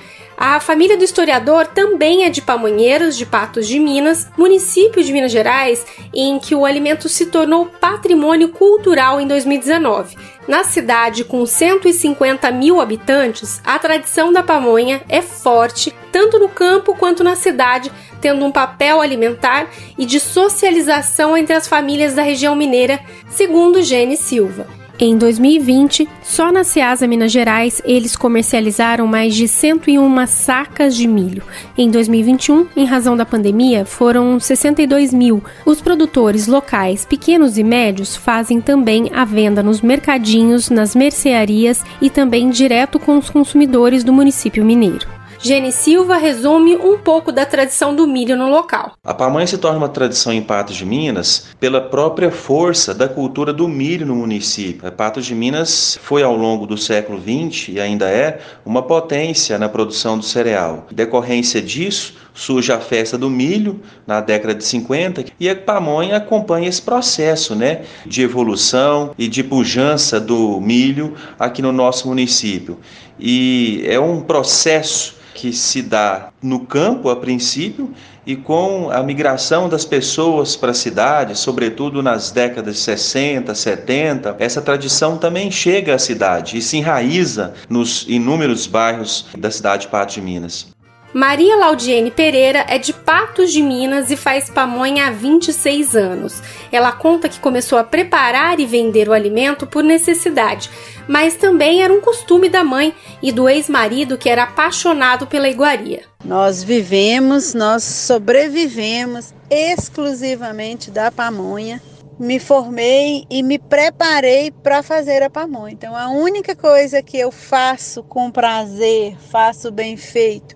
[0.43, 5.31] A família do historiador também é de Pamonheiros, de Patos de Minas, município de Minas
[5.31, 10.17] Gerais, em que o alimento se tornou patrimônio cultural em 2019.
[10.49, 16.97] Na cidade, com 150 mil habitantes, a tradição da pamonha é forte, tanto no campo
[16.97, 22.57] quanto na cidade, tendo um papel alimentar e de socialização entre as famílias da região
[22.57, 22.99] mineira,
[23.29, 24.80] segundo Gene Silva.
[25.03, 31.43] Em 2020, só na Ceasa Minas Gerais, eles comercializaram mais de 101 sacas de milho.
[31.75, 35.43] Em 2021, em razão da pandemia, foram 62 mil.
[35.65, 42.11] Os produtores locais, pequenos e médios, fazem também a venda nos mercadinhos, nas mercearias e
[42.11, 45.20] também direto com os consumidores do município mineiro.
[45.43, 48.93] Gene Silva resume um pouco da tradição do milho no local.
[49.03, 53.51] A pamonha se torna uma tradição em Patos de Minas pela própria força da cultura
[53.51, 54.93] do milho no município.
[54.93, 59.67] Patos de Minas foi ao longo do século XX e ainda é uma potência na
[59.67, 60.87] produção do cereal.
[60.93, 66.69] Decorrência disso, surge a festa do milho na década de 50 e a pamonha acompanha
[66.69, 72.79] esse processo né, de evolução e de pujança do milho aqui no nosso município.
[73.19, 77.93] E é um processo que se dá no campo a princípio
[78.27, 84.37] e com a migração das pessoas para a cidade, sobretudo nas décadas de 60, 70,
[84.39, 89.89] essa tradição também chega à cidade e se enraiza nos inúmeros bairros da cidade de
[89.89, 90.69] Pato de Minas.
[91.13, 96.41] Maria Laudiene Pereira é de Patos de Minas e faz pamonha há 26 anos.
[96.71, 100.71] Ela conta que começou a preparar e vender o alimento por necessidade,
[101.09, 106.03] mas também era um costume da mãe e do ex-marido que era apaixonado pela iguaria.
[106.25, 111.83] Nós vivemos, nós sobrevivemos exclusivamente da pamonha.
[112.21, 115.73] Me formei e me preparei para fazer a pamonha.
[115.73, 120.55] Então, a única coisa que eu faço com prazer, faço bem feito,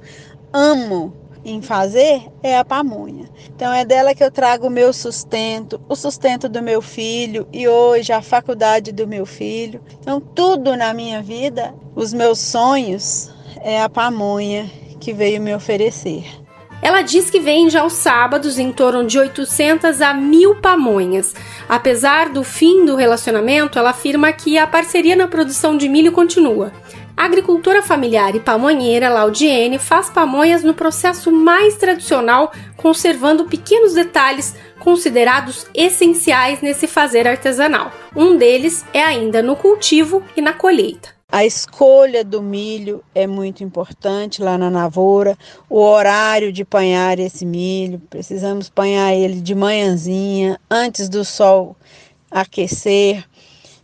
[0.55, 1.13] amo
[1.45, 3.29] em fazer é a pamonha.
[3.55, 7.69] Então é dela que eu trago o meu sustento, o sustento do meu filho e
[7.69, 9.83] hoje a faculdade do meu filho.
[10.01, 13.31] Então tudo na minha vida, os meus sonhos
[13.61, 16.25] é a pamonha que veio me oferecer.
[16.81, 21.35] Ela diz que vende aos sábados em torno de 800 a 1000 pamonhas.
[21.67, 26.73] Apesar do fim do relacionamento, ela afirma que a parceria na produção de milho continua.
[27.17, 34.57] A agricultora familiar e pamonheira Laudiene faz pamonhas no processo mais tradicional, conservando pequenos detalhes
[34.81, 37.93] considerados essenciais nesse fazer artesanal.
[38.17, 41.15] Um deles é ainda no cultivo e na colheita.
[41.31, 45.39] A escolha do milho é muito importante lá na lavoura,
[45.71, 51.77] o horário de panhar esse milho, precisamos panhar ele de manhãzinha, antes do sol
[52.31, 53.25] aquecer.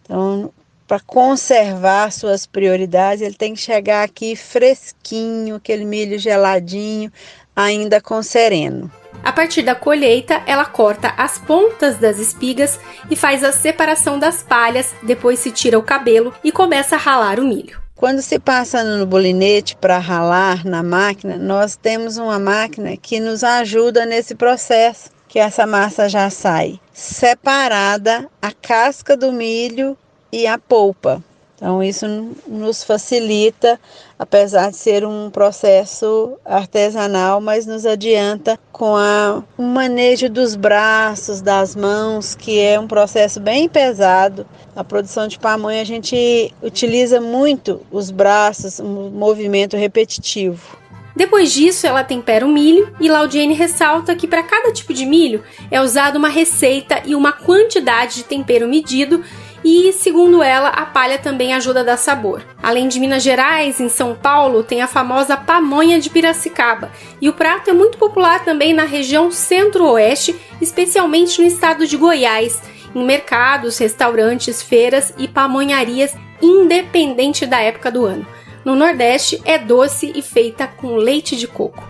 [0.02, 0.52] Então,
[0.90, 7.12] para conservar suas prioridades, ele tem que chegar aqui fresquinho, aquele milho geladinho,
[7.54, 8.90] ainda com sereno.
[9.22, 14.42] A partir da colheita, ela corta as pontas das espigas e faz a separação das
[14.42, 17.80] palhas, depois se tira o cabelo e começa a ralar o milho.
[17.94, 23.44] Quando se passa no bolinete para ralar na máquina, nós temos uma máquina que nos
[23.44, 29.96] ajuda nesse processo, que essa massa já sai separada a casca do milho
[30.32, 31.22] e a polpa.
[31.60, 32.06] Então, isso
[32.46, 33.78] nos facilita,
[34.18, 41.42] apesar de ser um processo artesanal, mas nos adianta com a, o manejo dos braços,
[41.42, 44.46] das mãos, que é um processo bem pesado.
[44.74, 50.80] A produção de pamonha, a gente utiliza muito os braços, um movimento repetitivo.
[51.14, 55.42] Depois disso, ela tempera o milho e Laudiene ressalta que para cada tipo de milho
[55.70, 59.22] é usada uma receita e uma quantidade de tempero medido
[59.64, 62.42] e, segundo ela, a palha também ajuda a dar sabor.
[62.62, 66.90] Além de Minas Gerais, em São Paulo tem a famosa pamonha de Piracicaba,
[67.20, 72.60] e o prato é muito popular também na região centro-oeste, especialmente no estado de Goiás,
[72.94, 78.26] em mercados, restaurantes, feiras e pamonharias, independente da época do ano.
[78.64, 81.82] No Nordeste é doce e feita com leite de coco.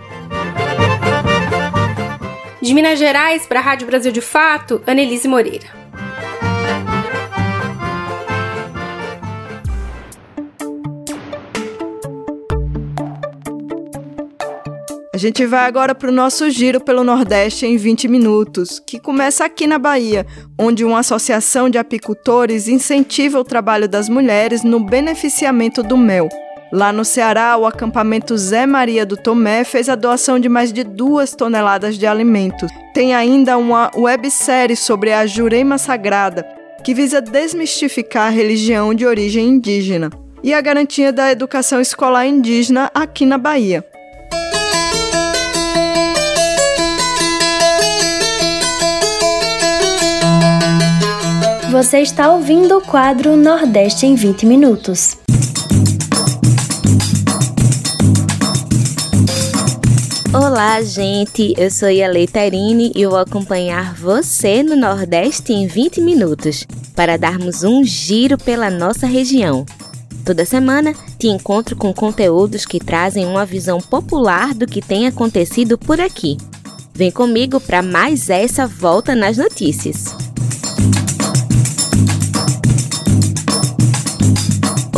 [2.61, 5.80] De Minas Gerais para a Rádio Brasil de Fato, Annelise Moreira.
[15.21, 19.67] Gente vai agora para o nosso giro pelo Nordeste em 20 minutos, que começa aqui
[19.67, 20.25] na Bahia,
[20.57, 26.27] onde uma associação de apicultores incentiva o trabalho das mulheres no beneficiamento do mel.
[26.73, 30.83] Lá no Ceará, o acampamento Zé Maria do Tomé fez a doação de mais de
[30.83, 32.71] duas toneladas de alimentos.
[32.91, 36.47] Tem ainda uma websérie sobre a Jurema Sagrada,
[36.83, 40.09] que visa desmistificar a religião de origem indígena
[40.43, 43.85] e a garantia da educação escolar indígena aqui na Bahia.
[51.71, 55.15] Você está ouvindo o quadro Nordeste em 20 Minutos.
[60.33, 61.53] Olá, gente!
[61.57, 67.63] Eu sou a Leiterine e vou acompanhar você no Nordeste em 20 minutos para darmos
[67.63, 69.65] um giro pela nossa região.
[70.25, 75.77] Toda semana te encontro com conteúdos que trazem uma visão popular do que tem acontecido
[75.77, 76.35] por aqui.
[76.93, 80.30] Vem comigo para mais essa volta nas notícias.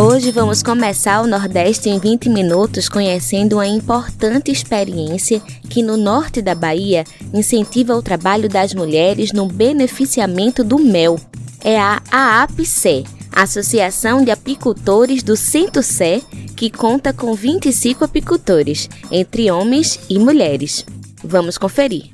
[0.05, 5.39] Hoje vamos começar o Nordeste em 20 minutos conhecendo uma importante experiência
[5.69, 11.17] que no norte da Bahia incentiva o trabalho das mulheres no beneficiamento do mel.
[11.63, 16.21] É a AAPCE, Associação de Apicultores do Centro-Sé,
[16.53, 20.85] que conta com 25 apicultores, entre homens e mulheres.
[21.23, 22.12] Vamos conferir.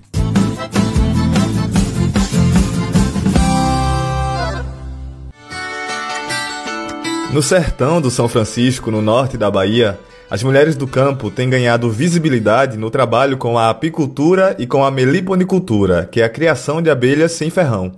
[7.31, 9.99] No sertão do São Francisco, no norte da Bahia,
[10.31, 14.89] as mulheres do campo têm ganhado visibilidade no trabalho com a apicultura e com a
[14.89, 17.91] meliponicultura, que é a criação de abelhas sem ferrão.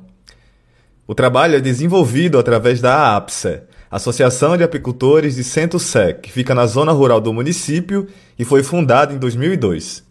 [1.08, 6.54] O trabalho é desenvolvido através da AAPSE, Associação de Apicultores de Centro Sé, que fica
[6.54, 8.08] na zona rural do município
[8.38, 10.04] e foi fundada em 2002.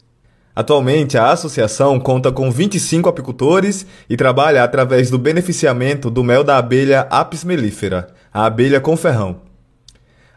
[0.56, 6.56] Atualmente, a associação conta com 25 apicultores e trabalha através do beneficiamento do mel da
[6.56, 9.42] abelha Apis mellifera, a abelha com ferrão.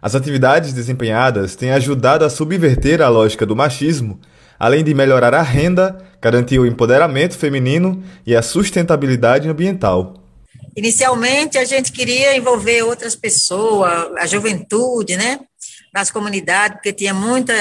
[0.02, 4.20] As atividades desempenhadas têm ajudado a subverter a lógica do machismo,
[4.60, 10.16] além de melhorar a renda, garantir o empoderamento feminino e a sustentabilidade ambiental.
[10.76, 15.40] Inicialmente, a gente queria envolver outras pessoas, a juventude, né,
[15.94, 17.54] nas comunidades, porque tinha muita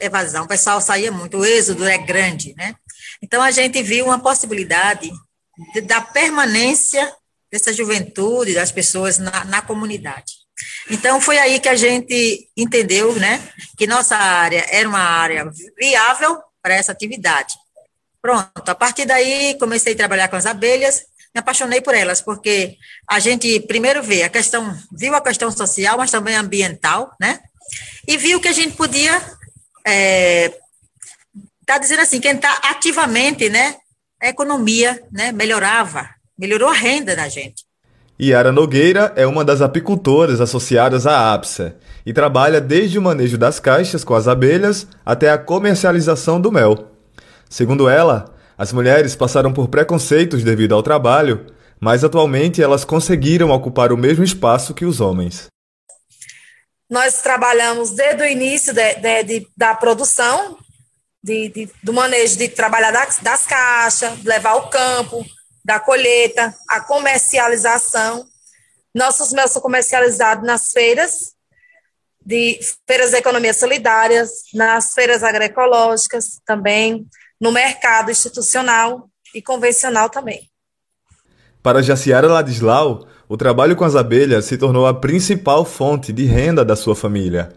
[0.00, 2.74] evasão, o pessoal saía muito, o êxodo é grande, né?
[3.22, 5.10] Então, a gente viu uma possibilidade
[5.74, 7.12] de, da permanência
[7.50, 10.34] dessa juventude, das pessoas na, na comunidade.
[10.90, 13.42] Então, foi aí que a gente entendeu, né,
[13.76, 17.54] que nossa área era uma área viável para essa atividade.
[18.20, 21.02] Pronto, a partir daí comecei a trabalhar com as abelhas,
[21.34, 22.76] me apaixonei por elas, porque
[23.08, 27.38] a gente primeiro vê a questão, viu a questão social, mas também ambiental, né?
[28.06, 29.22] E viu que a gente podia
[29.86, 30.52] é,
[31.70, 33.76] tá dizendo assim, quem está ativamente, né,
[34.20, 36.08] a economia, né, melhorava,
[36.40, 37.64] melhorou a renda da gente.
[38.20, 43.60] Yara Nogueira é uma das apicultoras associadas à APSA e trabalha desde o manejo das
[43.60, 46.90] caixas com as abelhas até a comercialização do mel.
[47.48, 51.46] Segundo ela, as mulheres passaram por preconceitos devido ao trabalho,
[51.78, 55.46] mas atualmente elas conseguiram ocupar o mesmo espaço que os homens.
[56.88, 60.58] Nós trabalhamos desde o início de, de, de, da produção,
[61.82, 65.24] do manejo de trabalhar das, das caixas, levar ao campo,
[65.70, 68.26] da colheita, a comercialização.
[68.92, 71.32] Nossos meus são comercializados nas feiras,
[72.26, 72.58] de
[72.88, 77.06] feiras de economia solidárias, nas feiras agroecológicas também,
[77.40, 80.50] no mercado institucional e convencional também.
[81.62, 86.64] Para Jaciara Ladislau, o trabalho com as abelhas se tornou a principal fonte de renda
[86.64, 87.52] da sua família.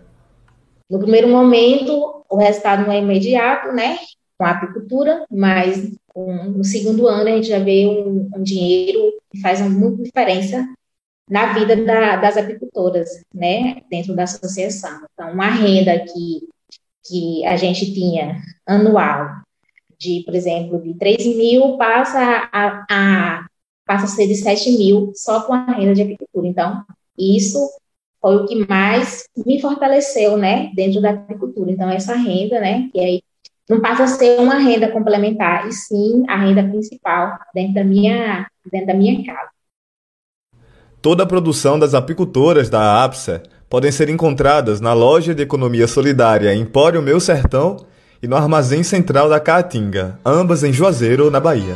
[0.88, 3.98] No primeiro momento, o resultado não é imediato, né?
[4.38, 9.42] Com a apicultura, mas no segundo ano a gente já vê um, um dinheiro que
[9.42, 10.64] faz muita diferença
[11.30, 15.06] na vida da, das apicultoras, né, dentro da associação.
[15.14, 16.48] Então, uma renda que,
[17.06, 19.42] que a gente tinha anual
[19.98, 23.48] de, por exemplo, de 3 mil passa a, a,
[23.86, 26.48] passa a ser de 7 mil só com a renda de apicultura.
[26.48, 26.84] Então,
[27.18, 27.58] isso
[28.22, 31.72] foi o que mais me fortaleceu, né, dentro da apicultura.
[31.72, 33.22] Então, essa renda, né, que aí
[33.70, 38.48] não passa a ser uma renda complementar, e sim a renda principal dentro da minha,
[38.72, 39.50] dentro da minha casa.
[41.02, 46.54] Toda a produção das apicultoras da APSA podem ser encontradas na loja de economia solidária
[46.54, 47.78] Empório Meu Sertão
[48.22, 51.76] e no Armazém Central da Caatinga, ambas em Juazeiro, na Bahia.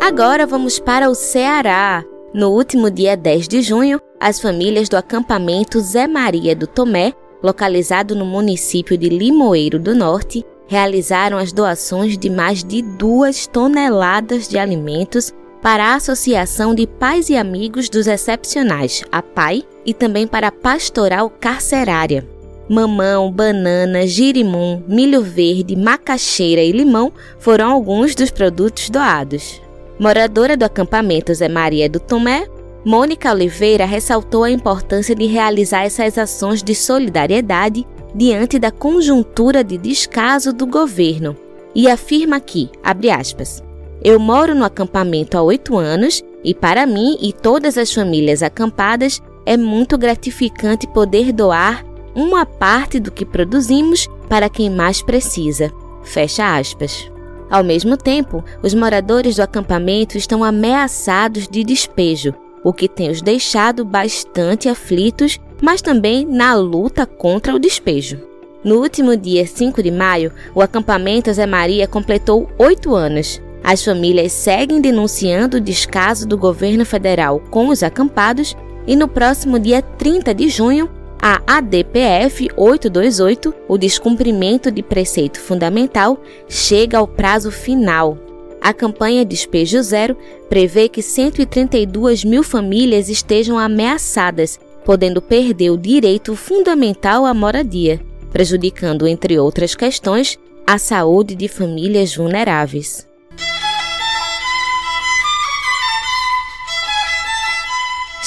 [0.00, 2.02] Agora vamos para o Ceará.
[2.36, 8.14] No último dia 10 de junho, as famílias do acampamento Zé Maria do Tomé, localizado
[8.14, 14.58] no município de Limoeiro do Norte, realizaram as doações de mais de duas toneladas de
[14.58, 15.32] alimentos
[15.62, 20.52] para a Associação de Pais e Amigos dos Excepcionais, a PAI, e também para a
[20.52, 22.28] Pastoral Carcerária.
[22.68, 29.64] Mamão, banana, girimum, milho verde, macaxeira e limão foram alguns dos produtos doados.
[29.98, 32.46] Moradora do acampamento Zé Maria do Tomé,
[32.84, 39.76] Mônica Oliveira ressaltou a importância de realizar essas ações de solidariedade diante da conjuntura de
[39.76, 41.36] descaso do governo
[41.74, 43.62] e afirma que, abre aspas,
[44.02, 49.20] eu moro no acampamento há oito anos e para mim e todas as famílias acampadas
[49.44, 51.84] é muito gratificante poder doar
[52.14, 55.72] uma parte do que produzimos para quem mais precisa.
[56.02, 57.10] Fecha aspas.
[57.50, 62.34] Ao mesmo tempo, os moradores do acampamento estão ameaçados de despejo,
[62.64, 68.20] o que tem os deixado bastante aflitos, mas também na luta contra o despejo.
[68.64, 73.40] No último dia 5 de maio, o acampamento Zé Maria completou oito anos.
[73.62, 79.58] As famílias seguem denunciando o descaso do governo federal com os acampados e no próximo
[79.58, 80.88] dia 30 de junho,
[81.28, 88.16] a ADPF 828, o descumprimento de preceito fundamental, chega ao prazo final.
[88.60, 90.16] A campanha Despejo Zero
[90.48, 98.00] prevê que 132 mil famílias estejam ameaçadas, podendo perder o direito fundamental à moradia,
[98.30, 103.04] prejudicando, entre outras questões, a saúde de famílias vulneráveis.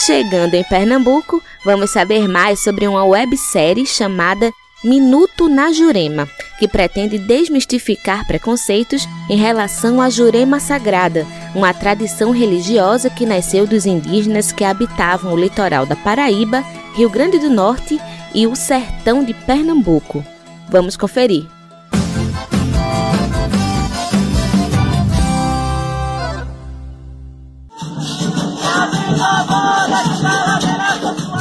[0.05, 4.49] Chegando em Pernambuco, vamos saber mais sobre uma websérie chamada
[4.81, 6.25] Minuto na Jurema,
[6.57, 13.85] que pretende desmistificar preconceitos em relação à Jurema Sagrada, uma tradição religiosa que nasceu dos
[13.85, 16.63] indígenas que habitavam o litoral da Paraíba,
[16.95, 17.99] Rio Grande do Norte
[18.33, 20.23] e o sertão de Pernambuco.
[20.69, 21.45] Vamos conferir.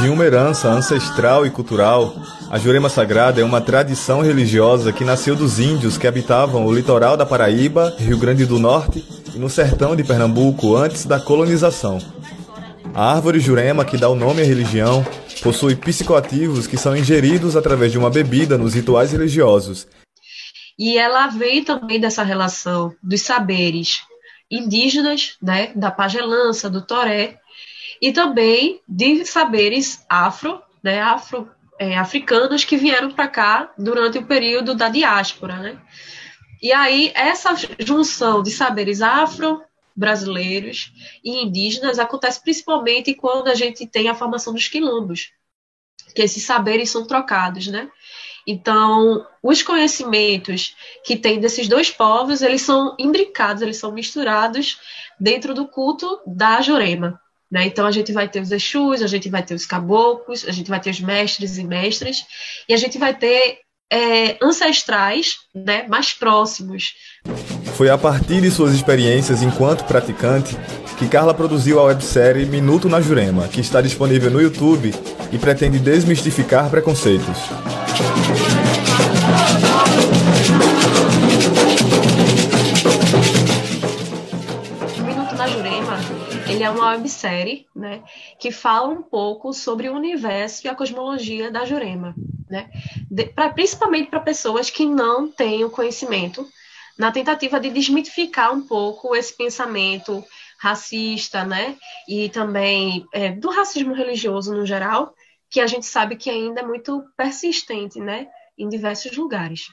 [0.00, 2.14] De uma herança ancestral e cultural,
[2.50, 7.16] a Jurema Sagrada é uma tradição religiosa que nasceu dos índios que habitavam o litoral
[7.16, 11.98] da Paraíba, Rio Grande do Norte e no sertão de Pernambuco antes da colonização.
[12.94, 15.04] A árvore Jurema, que dá o nome à religião,
[15.42, 19.88] possui psicoativos que são ingeridos através de uma bebida nos rituais religiosos.
[20.78, 24.02] E ela veio também dessa relação dos saberes
[24.48, 27.38] indígenas, né, da pagelança, do toré,
[28.00, 34.26] e também de saberes afro, né, afro, é, africanos que vieram para cá durante o
[34.26, 35.80] período da diáspora, né?
[36.60, 39.62] E aí essa junção de saberes afro
[39.94, 40.92] brasileiros
[41.24, 45.32] e indígenas acontece principalmente quando a gente tem a formação dos quilombos,
[46.14, 47.90] que esses saberes são trocados, né?
[48.46, 50.74] Então, os conhecimentos
[51.04, 54.80] que tem desses dois povos, eles são imbricados, eles são misturados
[55.20, 57.20] dentro do culto da Jurema.
[57.50, 57.66] Né?
[57.66, 60.68] Então, a gente vai ter os Exus, a gente vai ter os caboclos, a gente
[60.68, 62.24] vai ter os mestres e mestras,
[62.68, 66.92] e a gente vai ter é, ancestrais né, mais próximos.
[67.74, 70.56] Foi a partir de suas experiências enquanto praticante
[70.98, 74.92] que Carla produziu a websérie Minuto na Jurema, que está disponível no YouTube
[75.32, 77.38] e pretende desmistificar preconceitos.
[86.68, 88.02] É uma websérie, né,
[88.38, 92.14] que fala um pouco sobre o universo e a cosmologia da Jurema,
[92.48, 92.70] né,
[93.10, 96.46] de, pra, principalmente para pessoas que não têm o conhecimento,
[96.98, 100.22] na tentativa de desmitificar um pouco esse pensamento
[100.58, 105.14] racista, né, e também é, do racismo religioso no geral,
[105.50, 109.68] que a gente sabe que ainda é muito persistente, né, em diversos lugares.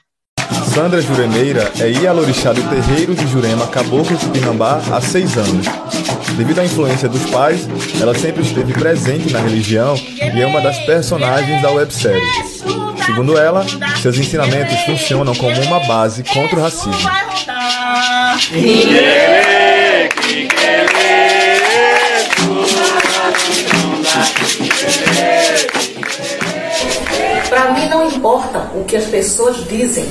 [0.76, 5.66] Sandra Juremeira é Ialorixá do terreiro de Jurema Caboclo Tupinambá há seis anos.
[6.36, 7.66] Devido à influência dos pais,
[7.98, 12.20] ela sempre esteve presente na religião e é uma das personagens da websérie.
[13.06, 13.64] Segundo ela,
[14.02, 17.10] seus ensinamentos funcionam como uma base contra o racismo.
[27.48, 30.04] Para mim não importa o que as pessoas dizem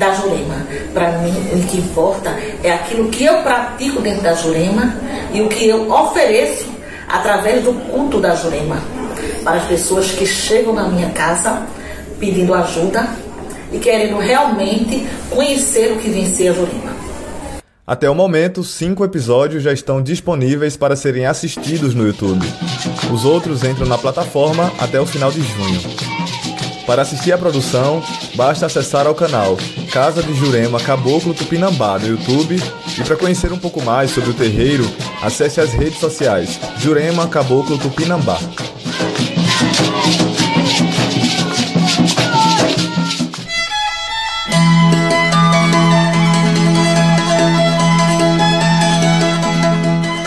[0.00, 0.66] da Jurema.
[0.92, 2.34] Para mim o que importa
[2.64, 4.96] é aquilo que eu pratico dentro da Jurema
[5.32, 6.66] e o que eu ofereço
[7.06, 8.78] através do culto da Jurema
[9.44, 11.62] para as pessoas que chegam na minha casa
[12.18, 13.08] pedindo ajuda
[13.72, 17.00] e querendo realmente conhecer o que ser a Jurema.
[17.86, 22.46] Até o momento, cinco episódios já estão disponíveis para serem assistidos no YouTube.
[23.12, 25.80] Os outros entram na plataforma até o final de junho.
[26.86, 28.02] Para assistir a produção,
[28.36, 29.56] basta acessar ao canal
[29.92, 32.62] Casa de Jurema Caboclo Tupinambá no YouTube
[32.96, 34.84] e para conhecer um pouco mais sobre o terreiro,
[35.20, 38.38] acesse as redes sociais Jurema Caboclo Tupinambá.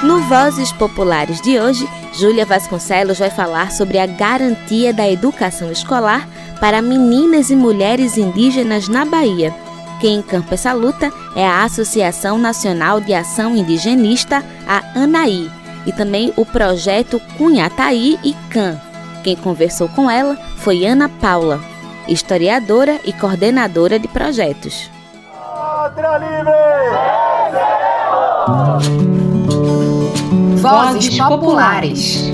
[0.03, 6.27] No Vozes Populares de hoje, Júlia Vasconcelos vai falar sobre a garantia da educação escolar
[6.63, 9.53] para meninas e mulheres indígenas na Bahia.
[9.99, 15.51] Quem encampa essa luta é a Associação Nacional de Ação Indigenista, a ANAI,
[15.85, 18.79] e também o projeto Cunhataí e CAN.
[19.25, 21.59] Quem conversou com ela foi Ana Paula,
[22.07, 24.89] historiadora e coordenadora de projetos.
[30.61, 32.31] Vozes Populares.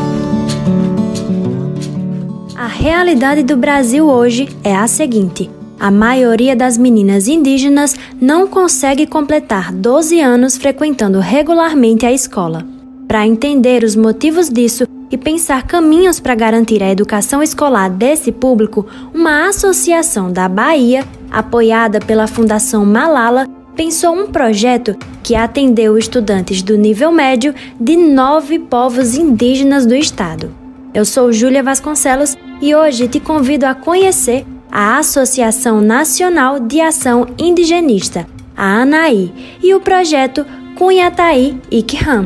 [2.59, 5.49] A realidade do Brasil hoje é a seguinte:
[5.79, 12.67] a maioria das meninas indígenas não consegue completar 12 anos frequentando regularmente a escola.
[13.07, 18.85] Para entender os motivos disso e pensar caminhos para garantir a educação escolar desse público,
[19.13, 26.77] uma associação da Bahia, apoiada pela Fundação Malala, pensou um projeto que atendeu estudantes do
[26.77, 30.58] nível médio de nove povos indígenas do estado.
[30.91, 37.27] Eu sou Júlia Vasconcelos e hoje te convido a conhecer a Associação Nacional de Ação
[37.37, 38.25] Indigenista,
[38.57, 39.31] a ANAI,
[39.61, 42.25] e o projeto Cunhataí Ikham.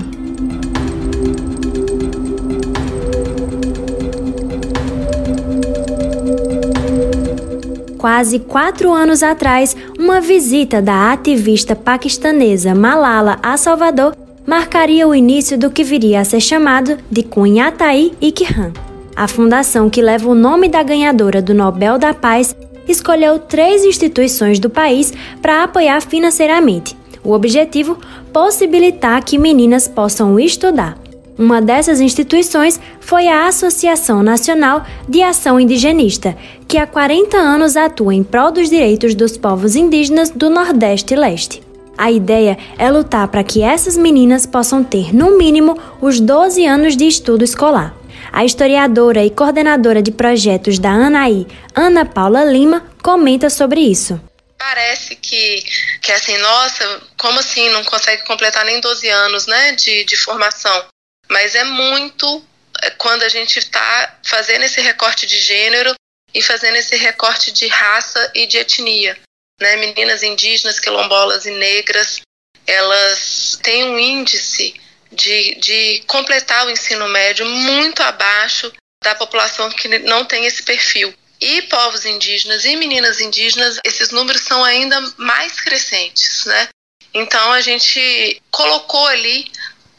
[7.97, 15.57] Quase quatro anos atrás, uma visita da ativista paquistanesa Malala a Salvador marcaria o início
[15.57, 18.73] do que viria a ser chamado de Cunhataí Ikham.
[19.15, 22.55] A fundação que leva o nome da ganhadora do Nobel da Paz
[22.87, 26.97] escolheu três instituições do país para apoiar financeiramente.
[27.23, 27.97] O objetivo:
[28.33, 30.97] possibilitar que meninas possam estudar.
[31.37, 36.37] Uma dessas instituições foi a Associação Nacional de Ação Indigenista,
[36.67, 41.17] que há 40 anos atua em prol dos direitos dos povos indígenas do Nordeste e
[41.17, 41.72] Leste.
[41.97, 46.97] A ideia é lutar para que essas meninas possam ter, no mínimo, os 12 anos
[46.97, 47.95] de estudo escolar.
[48.31, 54.19] A historiadora e coordenadora de projetos da ANAI, Ana Paula Lima, comenta sobre isso.
[54.57, 55.63] Parece que,
[56.01, 60.85] que assim, nossa, como assim não consegue completar nem 12 anos né, de, de formação?
[61.29, 62.45] mas é muito
[62.81, 65.93] é, quando a gente está fazendo esse recorte de gênero
[66.33, 69.17] e fazendo esse recorte de raça e de etnia.
[69.63, 69.77] Né?
[69.77, 72.19] Meninas indígenas, quilombolas e negras,
[72.67, 74.75] elas têm um índice
[75.09, 78.69] de, de completar o ensino médio muito abaixo
[79.01, 81.13] da população que não tem esse perfil.
[81.39, 86.67] E povos indígenas e meninas indígenas, esses números são ainda mais crescentes, né?
[87.13, 89.49] Então a gente colocou ali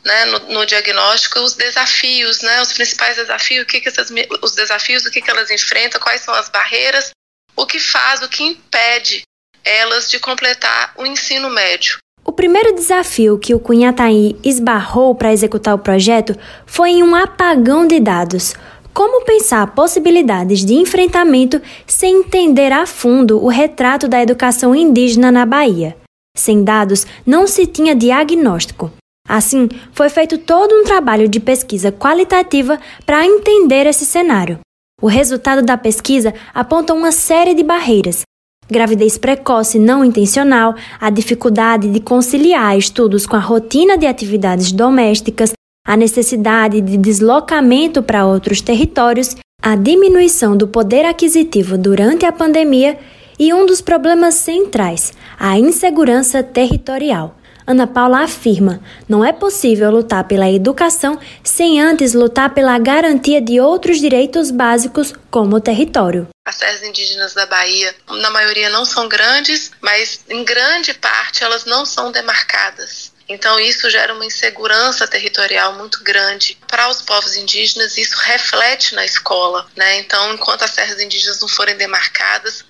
[0.05, 4.11] né, no, no, diagnóstico os desafios, né, os principais desafios, o que, que essas,
[4.43, 7.13] os desafios, o que, que elas enfrentam, quais são as barreiras,
[7.57, 9.23] o que faz, o que impede
[9.65, 11.99] elas de completar o ensino médio.
[12.25, 16.35] O primeiro desafio que o Cunhataí esbarrou para executar o projeto
[16.67, 18.55] foi em um apagão de dados.
[18.95, 25.45] Como pensar possibilidades de enfrentamento sem entender a fundo o retrato da educação indígena na
[25.45, 25.97] Bahia?
[26.37, 28.93] Sem dados, não se tinha diagnóstico.
[29.29, 34.61] Assim, foi feito todo um trabalho de pesquisa qualitativa para entender esse cenário.
[35.01, 38.23] O resultado da pesquisa aponta uma série de barreiras.
[38.71, 45.53] Gravidez precoce não intencional, a dificuldade de conciliar estudos com a rotina de atividades domésticas,
[45.87, 52.99] a necessidade de deslocamento para outros territórios, a diminuição do poder aquisitivo durante a pandemia
[53.39, 57.37] e um dos problemas centrais, a insegurança territorial.
[57.67, 63.61] Ana Paula afirma: não é possível lutar pela educação sem antes lutar pela garantia de
[63.61, 66.29] outros direitos básicos, como o território.
[66.47, 71.65] As terras indígenas da Bahia, na maioria, não são grandes, mas em grande parte elas
[71.65, 73.04] não são demarcadas.
[73.35, 76.57] Então, isso gera uma insegurança territorial muito grande.
[76.69, 79.67] Para os povos indígenas, isso reflete na escola.
[79.77, 79.99] Né?
[79.99, 82.65] Então, enquanto as terras indígenas não forem demarcadas,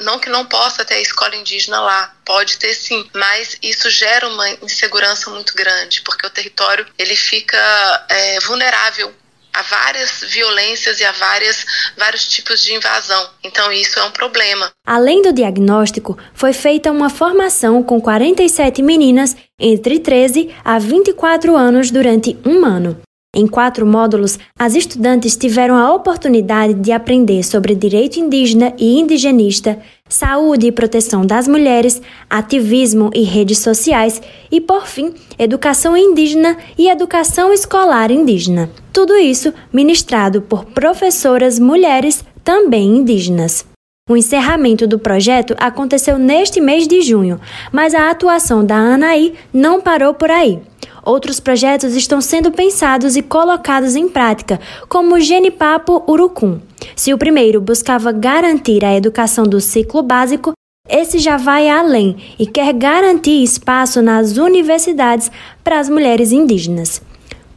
[0.00, 4.28] não que não possa ter a escola indígena lá, pode ter sim, mas isso gera
[4.28, 9.14] uma insegurança muito grande, porque o território ele fica é, vulnerável
[9.52, 13.28] a várias violências e a várias, vários tipos de invasão.
[13.42, 14.70] Então, isso é um problema.
[14.86, 21.90] Além do diagnóstico, foi feita uma formação com 47 meninas entre 13 a 24 anos
[21.90, 23.00] durante um ano.
[23.32, 29.80] Em quatro módulos, as estudantes tiveram a oportunidade de aprender sobre direito indígena e indigenista,
[30.10, 36.90] saúde e proteção das mulheres, ativismo e redes sociais e, por fim, educação indígena e
[36.90, 38.68] educação escolar indígena.
[38.92, 43.64] Tudo isso ministrado por professoras mulheres também indígenas.
[44.08, 47.40] O encerramento do projeto aconteceu neste mês de junho,
[47.70, 50.58] mas a atuação da Anaí não parou por aí.
[51.04, 56.60] Outros projetos estão sendo pensados e colocados em prática, como o Genipapo Urucum.
[56.94, 60.52] Se o primeiro buscava garantir a educação do ciclo básico,
[60.88, 65.30] esse já vai além e quer garantir espaço nas universidades
[65.62, 67.00] para as mulheres indígenas.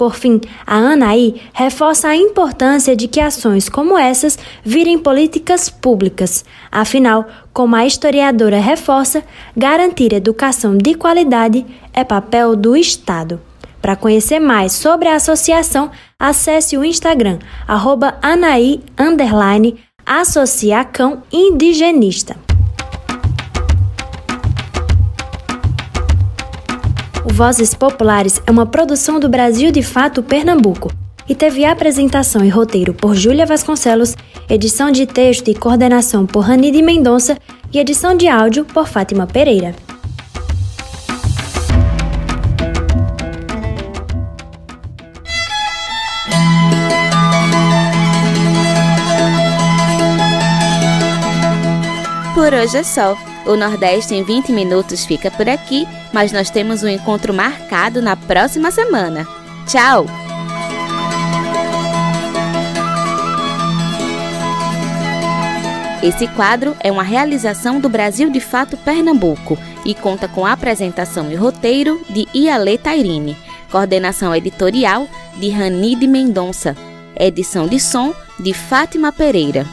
[0.03, 6.43] Por fim, a Anaí reforça a importância de que ações como essas virem políticas públicas.
[6.69, 9.23] Afinal, como a historiadora reforça,
[9.55, 13.39] garantir educação de qualidade é papel do Estado.
[13.81, 15.89] Para conhecer mais sobre a associação,
[16.19, 18.83] acesse o Instagram, arroba Anaí,
[20.05, 22.35] Associacão Indigenista.
[27.33, 30.91] Vozes Populares é uma produção do Brasil de Fato Pernambuco
[31.27, 34.15] e teve apresentação e roteiro por Júlia Vasconcelos,
[34.47, 37.35] edição de texto e coordenação por Ranide Mendonça
[37.73, 39.73] e edição de áudio por Fátima Pereira.
[52.35, 53.32] Por hoje é só.
[53.45, 58.15] O Nordeste em 20 minutos fica por aqui, mas nós temos um encontro marcado na
[58.15, 59.27] próxima semana.
[59.67, 60.05] Tchau!
[66.01, 71.35] Esse quadro é uma realização do Brasil de Fato Pernambuco e conta com apresentação e
[71.35, 73.37] roteiro de Iale Tairine,
[73.71, 76.75] coordenação editorial de Ranide Mendonça,
[77.17, 79.65] edição de som de Fátima Pereira.